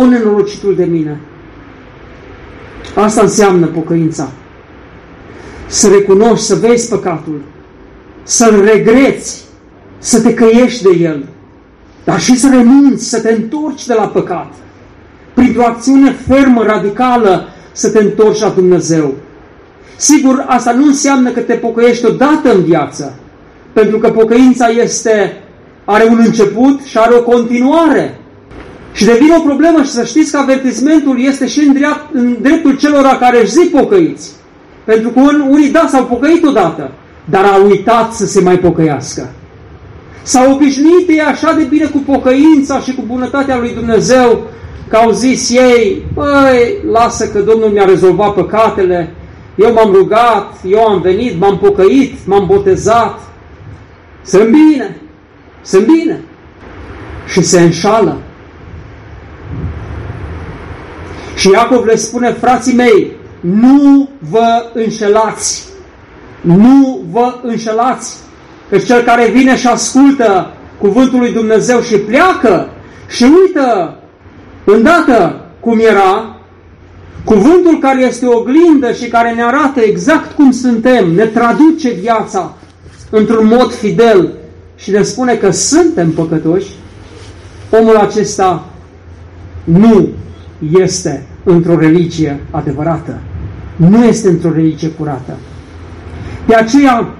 [0.00, 1.20] O nenorocitul de mine.
[2.94, 4.30] Asta înseamnă pocăința.
[5.66, 7.40] Să recunoști, să vezi păcatul,
[8.22, 9.44] să-l regreți,
[9.98, 11.24] să te căiești de el,
[12.04, 14.52] dar și să renunți, să te întorci de la păcat.
[15.34, 19.14] Printr-o acțiune fermă, radicală, să te întorci la Dumnezeu.
[20.00, 23.14] Sigur, asta nu înseamnă că te pocăiești odată în viață,
[23.72, 25.42] pentru că pocăința este,
[25.84, 28.18] are un început și are o continuare.
[28.92, 32.76] Și devine o problemă și să știți că avertismentul este și în, drept, în dreptul
[32.76, 34.30] celor care își zic pocăiți.
[34.84, 36.90] Pentru că unii, da, s-au pocăit odată,
[37.24, 39.30] dar au uitat să se mai pocăiască.
[40.22, 44.42] S-au obișnuit ei așa de bine cu pocăința și cu bunătatea lui Dumnezeu,
[44.88, 49.14] că au zis ei, băi, lasă că Domnul mi-a rezolvat păcatele,
[49.54, 53.20] eu m-am rugat, eu am venit, m-am pocăit, m-am botezat,
[54.24, 54.96] sunt bine,
[55.62, 56.20] sunt bine.
[57.26, 58.18] Și se înșală.
[61.36, 65.68] Și Iacov le spune, frații mei, nu vă înșelați.
[66.40, 68.16] Nu vă înșelați.
[68.68, 72.70] Că cel care vine și ascultă cuvântul lui Dumnezeu și pleacă
[73.08, 73.98] și uită
[74.64, 76.39] îndată cum era,
[77.24, 82.54] cuvântul care este oglindă și care ne arată exact cum suntem, ne traduce viața
[83.10, 84.32] într-un mod fidel
[84.76, 86.70] și ne spune că suntem păcătoși,
[87.70, 88.64] omul acesta
[89.64, 90.08] nu
[90.80, 93.18] este într-o religie adevărată.
[93.76, 95.36] Nu este într-o religie curată.
[96.46, 97.14] De aceea,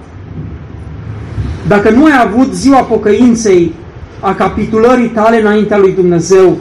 [1.67, 3.73] dacă nu ai avut ziua pocăinței,
[4.19, 6.57] a capitulării tale înaintea lui Dumnezeu,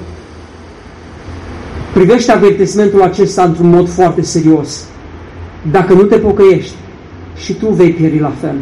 [1.93, 4.85] privește avertismentul acesta într-un mod foarte serios.
[5.71, 6.75] Dacă nu te pocăiești,
[7.37, 8.55] și tu vei pieri la fel.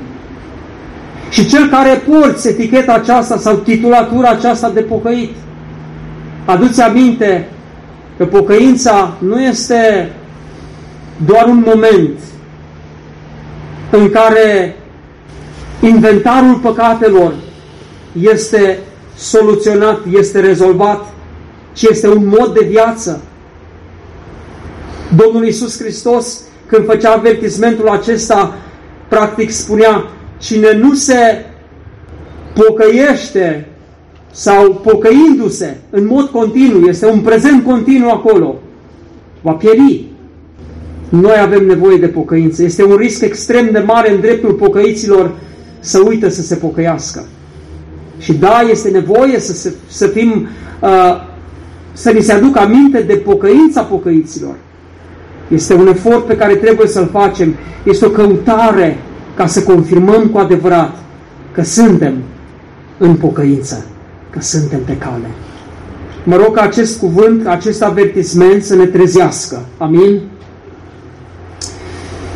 [1.31, 5.31] Și cel care porți eticheta aceasta sau titulatura aceasta de pocăit,
[6.45, 7.49] aduți aminte
[8.17, 10.13] că pocăința nu este
[11.27, 12.19] doar un moment
[13.91, 14.77] în care
[15.81, 17.35] inventarul păcatelor
[18.21, 18.79] este
[19.17, 21.13] soluționat, este rezolvat,
[21.73, 23.21] ci este un mod de viață.
[25.17, 28.55] Domnul Iisus Hristos, când făcea avertismentul acesta,
[29.09, 31.45] practic spunea, cine nu se
[32.55, 33.67] pocăiește
[34.31, 38.61] sau pocăindu-se în mod continuu, este un prezent continuu acolo,
[39.41, 40.07] va pieri.
[41.09, 42.63] Noi avem nevoie de pocăință.
[42.63, 45.35] Este un risc extrem de mare în dreptul pocăiților
[45.81, 47.27] să uită să se pocăiască.
[48.19, 50.49] Și da, este nevoie să, se, să fim,
[50.81, 50.89] uh,
[51.99, 54.55] să ni se aducă aminte de pocăința pocăiților.
[55.49, 57.55] Este un efort pe care trebuie să-l facem.
[57.83, 58.99] Este o căutare
[59.35, 60.97] ca să confirmăm cu adevărat
[61.53, 62.15] că suntem
[62.99, 63.87] în pocăință,
[64.31, 65.27] că suntem pe cale.
[66.25, 69.65] Mă rog ca acest cuvânt, acest avertisment să ne trezească.
[69.79, 70.21] Amin?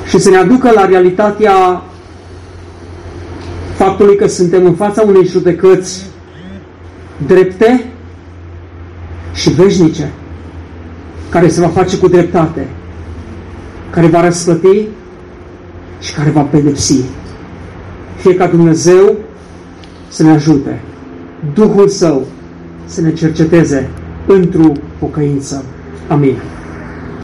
[0.09, 1.83] Și să ne aducă la realitatea
[3.75, 6.07] faptului că suntem în fața unei judecăți
[7.27, 7.92] drepte
[9.33, 10.13] și veșnice,
[11.29, 12.67] care se va face cu dreptate,
[13.91, 14.87] care va răsplăti
[16.01, 17.01] și care va pedepsi.
[18.17, 19.17] Fie ca Dumnezeu
[20.09, 20.81] să ne ajute,
[21.55, 22.27] Duhul Său
[22.85, 23.89] să ne cerceteze
[24.27, 25.65] într-o pocăință.
[26.09, 26.37] Amin.